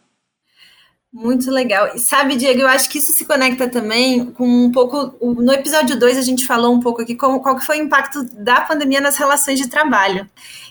Muito 1.13 1.51
legal. 1.51 1.91
E 1.95 1.99
sabe, 1.99 2.37
Diego, 2.37 2.61
eu 2.61 2.69
acho 2.69 2.89
que 2.89 2.99
isso 2.99 3.13
se 3.13 3.25
conecta 3.25 3.69
também 3.69 4.31
com 4.31 4.47
um 4.47 4.71
pouco. 4.71 5.17
No 5.21 5.53
episódio 5.53 5.99
2, 5.99 6.17
a 6.17 6.23
gente 6.23 6.47
falou 6.47 6.73
um 6.73 6.81
pouco 6.81 7.03
aqui 7.03 7.17
como, 7.17 7.41
qual 7.41 7.57
que 7.57 7.67
foi 7.67 7.81
o 7.81 7.85
impacto 7.85 8.23
da 8.23 8.61
pandemia 8.61 9.01
nas 9.01 9.17
relações 9.17 9.59
de 9.59 9.69
trabalho. 9.69 10.29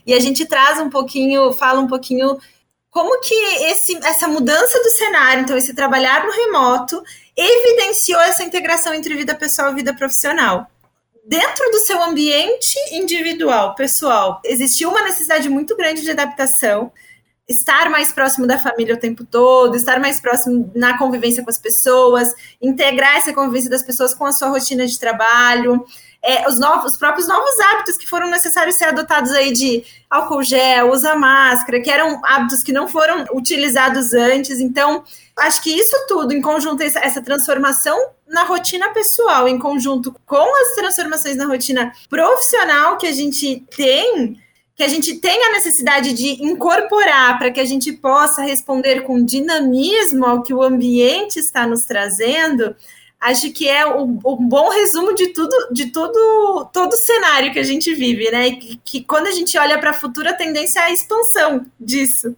E 0.07 0.13
a 0.13 0.19
gente 0.19 0.45
traz 0.45 0.79
um 0.79 0.89
pouquinho, 0.89 1.51
fala 1.53 1.81
um 1.81 1.87
pouquinho 1.87 2.37
como 2.89 3.19
que 3.21 3.35
esse, 3.65 3.97
essa 3.97 4.27
mudança 4.27 4.79
do 4.81 4.89
cenário, 4.91 5.43
então, 5.43 5.57
esse 5.57 5.73
trabalhar 5.73 6.25
no 6.25 6.31
remoto, 6.31 7.03
evidenciou 7.35 8.19
essa 8.21 8.43
integração 8.43 8.93
entre 8.93 9.15
vida 9.15 9.35
pessoal 9.35 9.71
e 9.71 9.75
vida 9.75 9.93
profissional 9.93 10.67
dentro 11.29 11.69
do 11.69 11.77
seu 11.77 12.01
ambiente 12.01 12.75
individual, 12.91 13.75
pessoal, 13.75 14.41
existiu 14.43 14.89
uma 14.89 15.03
necessidade 15.03 15.47
muito 15.47 15.77
grande 15.77 16.01
de 16.01 16.09
adaptação, 16.09 16.91
estar 17.49 17.89
mais 17.89 18.13
próximo 18.13 18.47
da 18.47 18.57
família 18.59 18.95
o 18.95 18.99
tempo 18.99 19.25
todo, 19.25 19.75
estar 19.75 19.99
mais 19.99 20.21
próximo 20.21 20.71
na 20.73 20.97
convivência 20.97 21.43
com 21.43 21.49
as 21.49 21.59
pessoas, 21.59 22.29
integrar 22.61 23.17
essa 23.17 23.33
convivência 23.33 23.69
das 23.69 23.83
pessoas 23.83 24.13
com 24.13 24.25
a 24.25 24.31
sua 24.31 24.49
rotina 24.49 24.85
de 24.85 24.97
trabalho 24.97 25.83
é, 26.21 26.47
os, 26.47 26.59
novos, 26.59 26.93
os 26.93 26.97
próprios 26.97 27.27
novos 27.27 27.57
hábitos 27.71 27.97
que 27.97 28.07
foram 28.07 28.29
necessários 28.29 28.75
ser 28.75 28.85
adotados 28.85 29.31
aí 29.31 29.53
de 29.53 29.83
álcool 30.09 30.43
gel, 30.43 30.91
usar 30.91 31.15
máscara, 31.15 31.81
que 31.81 31.89
eram 31.89 32.21
hábitos 32.25 32.61
que 32.61 32.73
não 32.73 32.87
foram 32.87 33.25
utilizados 33.33 34.13
antes. 34.13 34.59
Então, 34.59 35.03
acho 35.37 35.61
que 35.61 35.69
isso 35.69 35.95
tudo, 36.07 36.33
em 36.33 36.41
conjunto, 36.41 36.83
essa, 36.83 36.99
essa 36.99 37.21
transformação 37.21 37.97
na 38.27 38.43
rotina 38.43 38.89
pessoal, 38.89 39.47
em 39.47 39.57
conjunto 39.57 40.13
com 40.25 40.61
as 40.61 40.75
transformações 40.75 41.37
na 41.37 41.45
rotina 41.45 41.91
profissional 42.09 42.97
que 42.97 43.07
a 43.07 43.13
gente 43.13 43.65
tem, 43.75 44.37
que 44.79 44.83
a 44.83 44.87
gente 44.87 45.15
tem 45.15 45.43
a 45.43 45.51
necessidade 45.51 46.13
de 46.13 46.41
incorporar 46.41 47.37
para 47.37 47.51
que 47.51 47.59
a 47.59 47.65
gente 47.65 47.91
possa 47.91 48.43
responder 48.43 49.01
com 49.01 49.21
dinamismo 49.21 50.25
ao 50.25 50.41
que 50.41 50.53
o 50.53 50.63
ambiente 50.63 51.37
está 51.37 51.67
nos 51.67 51.83
trazendo, 51.83 52.73
acho 53.19 53.51
que 53.51 53.67
é 53.67 53.85
o, 53.85 54.03
o, 54.23 54.37
bom 54.37 54.69
resumo 54.69 55.13
de 55.13 55.33
tudo, 55.33 55.53
de 55.73 55.87
tudo, 55.87 56.69
todo 56.71 56.93
o 56.93 56.95
cenário 56.95 57.51
que 57.51 57.59
a 57.59 57.63
gente 57.63 57.93
vive, 57.93 58.31
né? 58.31 58.51
Que, 58.51 58.79
que 58.81 59.03
quando 59.03 59.27
a 59.27 59.31
gente 59.31 59.57
olha 59.57 59.77
para 59.77 59.89
a 59.89 59.99
futura 59.99 60.31
tendência 60.31 60.79
é 60.79 60.83
a 60.83 60.93
expansão 60.93 61.65
disso. 61.77 62.33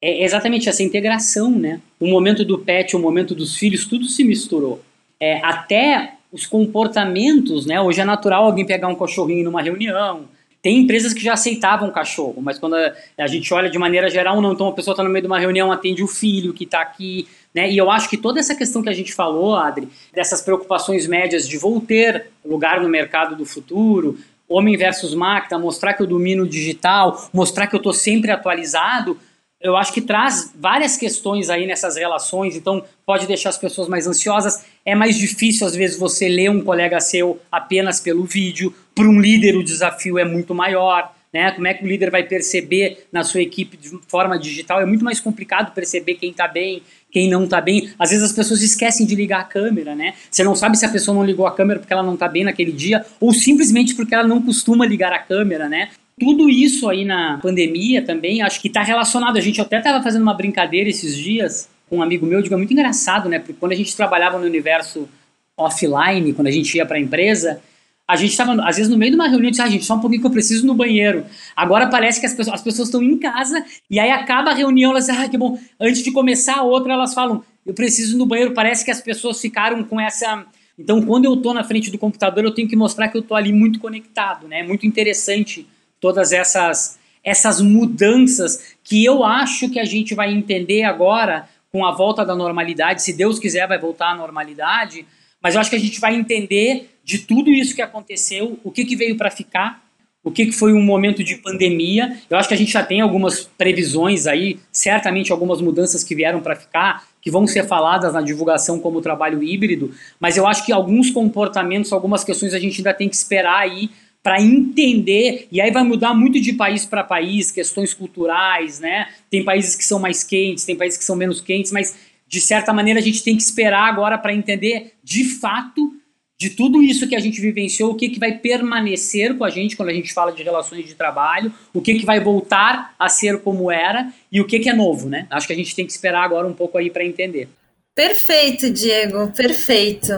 É 0.00 0.24
exatamente 0.24 0.66
essa 0.66 0.82
integração, 0.82 1.50
né? 1.50 1.78
O 2.00 2.06
momento 2.06 2.42
do 2.42 2.58
pet, 2.58 2.96
o 2.96 2.98
momento 2.98 3.34
dos 3.34 3.54
filhos, 3.58 3.84
tudo 3.84 4.06
se 4.06 4.24
misturou. 4.24 4.82
É, 5.20 5.44
até 5.44 6.14
os 6.32 6.46
comportamentos, 6.46 7.66
né? 7.66 7.78
Hoje 7.82 8.00
é 8.00 8.04
natural 8.06 8.46
alguém 8.46 8.64
pegar 8.64 8.88
um 8.88 8.94
cachorrinho 8.94 9.44
numa 9.44 9.60
reunião. 9.60 10.26
Tem 10.62 10.78
empresas 10.78 11.14
que 11.14 11.22
já 11.22 11.32
aceitavam 11.32 11.90
cachorro, 11.90 12.40
mas 12.42 12.58
quando 12.58 12.76
a, 12.76 12.92
a 13.18 13.26
gente 13.26 13.52
olha 13.54 13.70
de 13.70 13.78
maneira 13.78 14.10
geral, 14.10 14.40
não. 14.40 14.52
Então 14.52 14.68
a 14.68 14.72
pessoa 14.72 14.92
está 14.92 15.02
no 15.02 15.10
meio 15.10 15.22
de 15.22 15.26
uma 15.26 15.38
reunião, 15.38 15.72
atende 15.72 16.02
o 16.02 16.06
filho 16.06 16.52
que 16.52 16.64
está 16.64 16.82
aqui, 16.82 17.26
né? 17.54 17.70
E 17.70 17.78
eu 17.78 17.90
acho 17.90 18.08
que 18.08 18.16
toda 18.16 18.38
essa 18.38 18.54
questão 18.54 18.82
que 18.82 18.88
a 18.88 18.92
gente 18.94 19.12
falou, 19.12 19.56
Adri, 19.56 19.88
dessas 20.12 20.42
preocupações 20.42 21.06
médias 21.06 21.48
de 21.48 21.56
vou 21.56 21.80
ter 21.80 22.26
lugar 22.44 22.80
no 22.82 22.88
mercado 22.88 23.34
do 23.34 23.46
futuro, 23.46 24.18
homem 24.48 24.76
versus 24.76 25.14
máquina, 25.14 25.58
mostrar 25.58 25.94
que 25.94 26.02
eu 26.02 26.06
domino 26.06 26.42
o 26.42 26.48
digital, 26.48 27.30
mostrar 27.32 27.66
que 27.66 27.74
eu 27.74 27.78
estou 27.78 27.92
sempre 27.92 28.30
atualizado, 28.30 29.16
eu 29.60 29.76
acho 29.76 29.92
que 29.92 30.00
traz 30.00 30.52
várias 30.58 30.96
questões 30.96 31.50
aí 31.50 31.66
nessas 31.66 31.96
relações, 31.96 32.56
então 32.56 32.82
pode 33.04 33.26
deixar 33.26 33.50
as 33.50 33.58
pessoas 33.58 33.88
mais 33.88 34.06
ansiosas. 34.06 34.64
É 34.84 34.94
mais 34.94 35.18
difícil, 35.18 35.66
às 35.66 35.76
vezes, 35.76 35.98
você 35.98 36.28
ler 36.28 36.50
um 36.50 36.62
colega 36.62 36.98
seu 37.00 37.38
apenas 37.52 38.00
pelo 38.00 38.24
vídeo. 38.24 38.74
Para 38.94 39.04
um 39.04 39.20
líder, 39.20 39.56
o 39.56 39.62
desafio 39.62 40.18
é 40.18 40.24
muito 40.24 40.54
maior. 40.54 41.12
Né? 41.32 41.52
Como 41.52 41.66
é 41.66 41.74
que 41.74 41.84
o 41.84 41.86
líder 41.86 42.10
vai 42.10 42.24
perceber 42.24 43.06
na 43.12 43.22
sua 43.22 43.40
equipe 43.40 43.76
de 43.76 43.90
forma 44.08 44.36
digital? 44.38 44.80
É 44.80 44.86
muito 44.86 45.04
mais 45.04 45.20
complicado 45.20 45.72
perceber 45.72 46.14
quem 46.14 46.30
está 46.30 46.48
bem, 46.48 46.82
quem 47.12 47.30
não 47.30 47.44
está 47.44 47.60
bem. 47.60 47.92
Às 47.98 48.10
vezes 48.10 48.24
as 48.24 48.32
pessoas 48.32 48.62
esquecem 48.62 49.06
de 49.06 49.14
ligar 49.14 49.40
a 49.40 49.44
câmera, 49.44 49.94
né? 49.94 50.14
Você 50.28 50.42
não 50.42 50.56
sabe 50.56 50.76
se 50.76 50.84
a 50.84 50.88
pessoa 50.88 51.14
não 51.14 51.24
ligou 51.24 51.46
a 51.46 51.54
câmera 51.54 51.78
porque 51.78 51.92
ela 51.92 52.02
não 52.02 52.14
está 52.14 52.26
bem 52.26 52.42
naquele 52.42 52.72
dia 52.72 53.04
ou 53.20 53.32
simplesmente 53.32 53.94
porque 53.94 54.12
ela 54.12 54.26
não 54.26 54.42
costuma 54.42 54.84
ligar 54.84 55.12
a 55.12 55.20
câmera, 55.20 55.68
né? 55.68 55.90
Tudo 56.20 56.50
isso 56.50 56.88
aí 56.88 57.04
na 57.04 57.38
pandemia 57.38 58.04
também, 58.04 58.42
acho 58.42 58.60
que 58.60 58.68
está 58.68 58.82
relacionado. 58.82 59.38
A 59.38 59.40
gente 59.40 59.58
até 59.60 59.78
estava 59.78 60.02
fazendo 60.02 60.22
uma 60.22 60.34
brincadeira 60.34 60.90
esses 60.90 61.16
dias 61.16 61.68
com 61.88 61.96
um 61.96 62.02
amigo 62.02 62.26
meu, 62.26 62.40
digo, 62.42 62.54
é 62.54 62.58
muito 62.58 62.72
engraçado, 62.72 63.28
né? 63.28 63.38
Porque 63.38 63.54
quando 63.54 63.72
a 63.72 63.74
gente 63.74 63.96
trabalhava 63.96 64.38
no 64.38 64.44
universo 64.44 65.08
offline, 65.56 66.32
quando 66.32 66.46
a 66.46 66.50
gente 66.50 66.76
ia 66.76 66.86
para 66.86 66.98
a 66.98 67.00
empresa, 67.00 67.60
a 68.06 68.16
gente 68.16 68.30
estava, 68.30 68.52
às 68.64 68.76
vezes, 68.76 68.90
no 68.90 68.98
meio 68.98 69.12
de 69.12 69.16
uma 69.16 69.28
reunião, 69.28 69.50
disse, 69.50 69.62
ah, 69.62 69.68
gente, 69.68 69.84
só 69.84 69.94
um 69.94 70.00
pouquinho 70.00 70.20
que 70.20 70.26
eu 70.26 70.30
preciso 70.30 70.66
no 70.66 70.74
banheiro. 70.74 71.24
Agora 71.56 71.88
parece 71.88 72.20
que 72.20 72.26
as 72.26 72.34
pessoas, 72.34 72.54
as 72.54 72.62
pessoas 72.62 72.88
estão 72.88 73.02
em 73.02 73.16
casa 73.16 73.64
e 73.88 73.98
aí 73.98 74.10
acaba 74.10 74.50
a 74.50 74.54
reunião, 74.54 74.90
elas 74.90 75.06
dizem, 75.06 75.24
ah, 75.24 75.28
que 75.28 75.38
bom. 75.38 75.58
Antes 75.80 76.02
de 76.02 76.12
começar 76.12 76.58
a 76.58 76.62
outra, 76.62 76.92
elas 76.92 77.14
falam, 77.14 77.42
eu 77.64 77.72
preciso 77.72 78.18
no 78.18 78.26
banheiro. 78.26 78.52
Parece 78.52 78.84
que 78.84 78.90
as 78.90 79.00
pessoas 79.00 79.40
ficaram 79.40 79.82
com 79.84 80.00
essa. 80.00 80.44
Então, 80.78 81.00
quando 81.02 81.24
eu 81.24 81.34
estou 81.34 81.54
na 81.54 81.64
frente 81.64 81.90
do 81.90 81.98
computador, 81.98 82.44
eu 82.44 82.52
tenho 82.52 82.68
que 82.68 82.76
mostrar 82.76 83.08
que 83.08 83.16
eu 83.16 83.20
estou 83.20 83.36
ali 83.36 83.52
muito 83.52 83.78
conectado, 83.78 84.48
né? 84.48 84.60
É 84.60 84.62
muito 84.62 84.86
interessante 84.86 85.66
todas 86.00 86.32
essas, 86.32 86.98
essas 87.22 87.60
mudanças 87.60 88.74
que 88.82 89.04
eu 89.04 89.22
acho 89.22 89.68
que 89.68 89.78
a 89.78 89.84
gente 89.84 90.14
vai 90.14 90.32
entender 90.32 90.82
agora 90.82 91.48
com 91.70 91.84
a 91.84 91.92
volta 91.92 92.24
da 92.24 92.34
normalidade. 92.34 93.02
Se 93.02 93.12
Deus 93.12 93.38
quiser, 93.38 93.68
vai 93.68 93.78
voltar 93.78 94.10
à 94.10 94.14
normalidade. 94.14 95.06
Mas 95.42 95.54
eu 95.54 95.60
acho 95.60 95.70
que 95.70 95.76
a 95.76 95.80
gente 95.80 96.00
vai 96.00 96.14
entender 96.14 96.90
de 97.04 97.18
tudo 97.18 97.50
isso 97.50 97.74
que 97.74 97.82
aconteceu, 97.82 98.58
o 98.62 98.70
que, 98.70 98.84
que 98.84 98.96
veio 98.96 99.16
para 99.16 99.30
ficar, 99.30 99.82
o 100.22 100.30
que, 100.30 100.46
que 100.46 100.52
foi 100.52 100.72
um 100.72 100.82
momento 100.82 101.24
de 101.24 101.36
pandemia. 101.36 102.18
Eu 102.28 102.36
acho 102.36 102.48
que 102.48 102.54
a 102.54 102.56
gente 102.56 102.72
já 102.72 102.82
tem 102.82 103.00
algumas 103.00 103.44
previsões 103.56 104.26
aí, 104.26 104.58
certamente 104.70 105.32
algumas 105.32 105.60
mudanças 105.60 106.04
que 106.04 106.14
vieram 106.14 106.40
para 106.40 106.54
ficar, 106.54 107.04
que 107.22 107.30
vão 107.30 107.46
ser 107.46 107.66
faladas 107.66 108.12
na 108.12 108.20
divulgação 108.20 108.78
como 108.78 109.00
trabalho 109.00 109.42
híbrido, 109.42 109.92
mas 110.18 110.36
eu 110.36 110.46
acho 110.46 110.64
que 110.64 110.72
alguns 110.72 111.10
comportamentos, 111.10 111.92
algumas 111.92 112.24
questões 112.24 112.54
a 112.54 112.58
gente 112.58 112.78
ainda 112.78 112.94
tem 112.94 113.08
que 113.08 113.16
esperar 113.16 113.60
aí 113.60 113.90
para 114.22 114.40
entender, 114.40 115.48
e 115.50 115.60
aí 115.60 115.70
vai 115.70 115.82
mudar 115.82 116.12
muito 116.14 116.40
de 116.40 116.52
país 116.52 116.84
para 116.84 117.02
país, 117.02 117.50
questões 117.50 117.94
culturais, 117.94 118.78
né? 118.78 119.08
Tem 119.30 119.42
países 119.42 119.74
que 119.74 119.84
são 119.84 119.98
mais 119.98 120.22
quentes, 120.22 120.64
tem 120.64 120.76
países 120.76 120.98
que 120.98 121.04
são 121.04 121.16
menos 121.16 121.40
quentes, 121.40 121.72
mas 121.72 121.96
de 122.28 122.40
certa 122.40 122.72
maneira 122.72 123.00
a 123.00 123.02
gente 123.02 123.24
tem 123.24 123.36
que 123.36 123.42
esperar 123.42 123.88
agora 123.88 124.18
para 124.18 124.34
entender 124.34 124.92
de 125.02 125.24
fato 125.24 125.94
de 126.38 126.50
tudo 126.50 126.82
isso 126.82 127.06
que 127.06 127.14
a 127.14 127.20
gente 127.20 127.38
vivenciou, 127.38 127.90
o 127.90 127.94
que, 127.94 128.08
que 128.08 128.18
vai 128.18 128.32
permanecer 128.32 129.36
com 129.36 129.44
a 129.44 129.50
gente 129.50 129.76
quando 129.76 129.90
a 129.90 129.92
gente 129.92 130.12
fala 130.12 130.32
de 130.32 130.42
relações 130.42 130.86
de 130.86 130.94
trabalho, 130.94 131.52
o 131.74 131.82
que, 131.82 131.94
que 131.94 132.06
vai 132.06 132.18
voltar 132.18 132.94
a 132.98 133.10
ser 133.10 133.40
como 133.42 133.70
era 133.70 134.10
e 134.32 134.40
o 134.40 134.46
que, 134.46 134.58
que 134.58 134.70
é 134.70 134.72
novo, 134.72 135.06
né? 135.06 135.26
Acho 135.28 135.46
que 135.46 135.52
a 135.52 135.56
gente 135.56 135.74
tem 135.76 135.84
que 135.84 135.92
esperar 135.92 136.24
agora 136.24 136.46
um 136.46 136.54
pouco 136.54 136.78
aí 136.78 136.88
para 136.88 137.04
entender. 137.04 137.48
Perfeito, 137.94 138.70
Diego, 138.70 139.30
perfeito. 139.36 140.12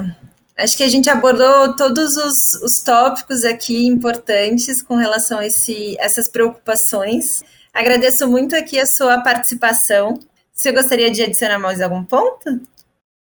Acho 0.56 0.76
que 0.76 0.82
a 0.82 0.88
gente 0.88 1.08
abordou 1.08 1.74
todos 1.76 2.16
os, 2.16 2.54
os 2.62 2.80
tópicos 2.80 3.44
aqui 3.44 3.86
importantes 3.86 4.82
com 4.82 4.96
relação 4.96 5.38
a 5.38 5.46
esse, 5.46 5.96
essas 5.98 6.28
preocupações. 6.28 7.42
Agradeço 7.72 8.28
muito 8.28 8.54
aqui 8.54 8.78
a 8.78 8.86
sua 8.86 9.20
participação. 9.20 10.18
Você 10.52 10.70
gostaria 10.70 11.10
de 11.10 11.22
adicionar 11.22 11.58
mais 11.58 11.80
algum 11.80 12.04
ponto? 12.04 12.60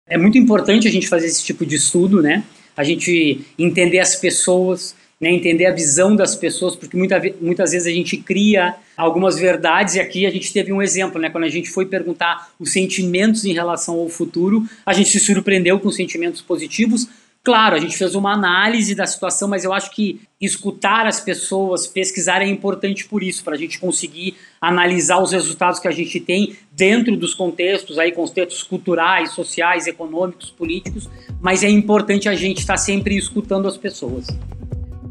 É 0.08 0.16
muito 0.16 0.38
importante 0.38 0.88
a 0.88 0.90
gente 0.90 1.08
fazer 1.08 1.26
esse 1.26 1.44
tipo 1.44 1.64
de 1.66 1.76
estudo, 1.76 2.22
né? 2.22 2.42
A 2.76 2.82
gente 2.82 3.44
entender 3.58 4.00
as 4.00 4.16
pessoas, 4.16 4.94
né, 5.20 5.30
entender 5.30 5.66
a 5.66 5.72
visão 5.72 6.16
das 6.16 6.34
pessoas, 6.34 6.74
porque 6.74 6.96
muita, 6.96 7.20
muitas 7.40 7.72
vezes 7.72 7.86
a 7.86 7.94
gente 7.94 8.16
cria 8.16 8.74
algumas 8.96 9.38
verdades, 9.38 9.96
e 9.96 10.00
aqui 10.00 10.24
a 10.24 10.30
gente 10.30 10.50
teve 10.50 10.72
um 10.72 10.80
exemplo, 10.80 11.20
né, 11.20 11.28
quando 11.28 11.44
a 11.44 11.48
gente 11.50 11.68
foi 11.68 11.84
perguntar 11.84 12.50
os 12.58 12.72
sentimentos 12.72 13.44
em 13.44 13.52
relação 13.52 13.98
ao 13.98 14.08
futuro, 14.08 14.64
a 14.86 14.94
gente 14.94 15.10
se 15.10 15.20
surpreendeu 15.20 15.78
com 15.78 15.90
sentimentos 15.90 16.40
positivos. 16.40 17.06
Claro, 17.42 17.74
a 17.74 17.78
gente 17.78 17.96
fez 17.96 18.14
uma 18.14 18.34
análise 18.34 18.94
da 18.94 19.06
situação, 19.06 19.48
mas 19.48 19.64
eu 19.64 19.72
acho 19.72 19.90
que 19.92 20.20
escutar 20.38 21.06
as 21.06 21.20
pessoas, 21.20 21.86
pesquisar 21.86 22.42
é 22.42 22.46
importante 22.46 23.06
por 23.06 23.22
isso, 23.22 23.42
para 23.42 23.54
a 23.54 23.58
gente 23.58 23.78
conseguir 23.78 24.36
analisar 24.60 25.18
os 25.22 25.32
resultados 25.32 25.80
que 25.80 25.88
a 25.88 25.90
gente 25.90 26.20
tem 26.20 26.54
dentro 26.72 27.16
dos 27.16 27.34
contextos, 27.34 27.98
aí 27.98 28.12
contextos 28.12 28.62
culturais, 28.62 29.32
sociais, 29.32 29.86
econômicos, 29.86 30.50
políticos, 30.50 31.08
mas 31.40 31.62
é 31.62 31.68
importante 31.68 32.28
a 32.28 32.34
gente 32.34 32.58
estar 32.58 32.74
tá 32.74 32.78
sempre 32.78 33.16
escutando 33.16 33.66
as 33.66 33.78
pessoas. 33.78 34.26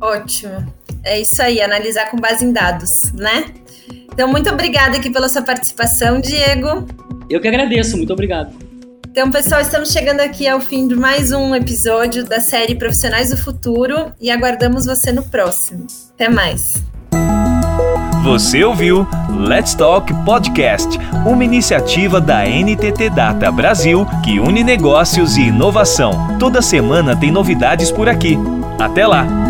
Ótimo. 0.02 0.66
É 1.04 1.20
isso 1.20 1.42
aí, 1.42 1.62
analisar 1.62 2.10
com 2.10 2.18
base 2.18 2.46
em 2.46 2.52
dados, 2.52 3.12
né? 3.14 3.46
Então, 4.12 4.28
muito 4.28 4.50
obrigada 4.50 4.98
aqui 4.98 5.10
pela 5.10 5.30
sua 5.30 5.42
participação, 5.42 6.20
Diego. 6.20 6.86
Eu 7.30 7.40
que 7.40 7.48
agradeço, 7.48 7.96
muito 7.96 8.12
obrigado. 8.12 8.54
Então, 9.12 9.32
pessoal, 9.32 9.60
estamos 9.60 9.92
chegando 9.92 10.20
aqui 10.20 10.48
ao 10.48 10.62
fim 10.62 10.88
de 10.88 10.96
mais 10.96 11.32
um 11.32 11.56
episódio 11.56 12.24
da 12.24 12.40
série 12.40 12.76
Profissionais 12.76 13.30
do 13.30 13.38
Futuro 13.38 14.12
e 14.20 14.30
aguardamos 14.30 14.86
você 14.86 15.12
no 15.12 15.24
próximo. 15.24 15.88
Até 16.14 16.30
mais. 16.30 16.84
Você 18.24 18.64
ouviu 18.64 19.08
Let's 19.48 19.74
Talk 19.74 20.14
Podcast, 20.26 20.98
uma 21.26 21.44
iniciativa 21.44 22.22
da 22.22 22.46
NTT 22.46 23.10
Data 23.10 23.52
Brasil 23.52 24.06
que 24.24 24.40
une 24.40 24.64
negócios 24.64 25.38
e 25.38 25.44
inovação. 25.44 26.38
Toda 26.38 26.62
semana 26.62 27.16
tem 27.16 27.32
novidades 27.32 27.92
por 27.92 28.08
aqui. 28.08 28.38
Até 28.78 29.08
lá! 29.08 29.49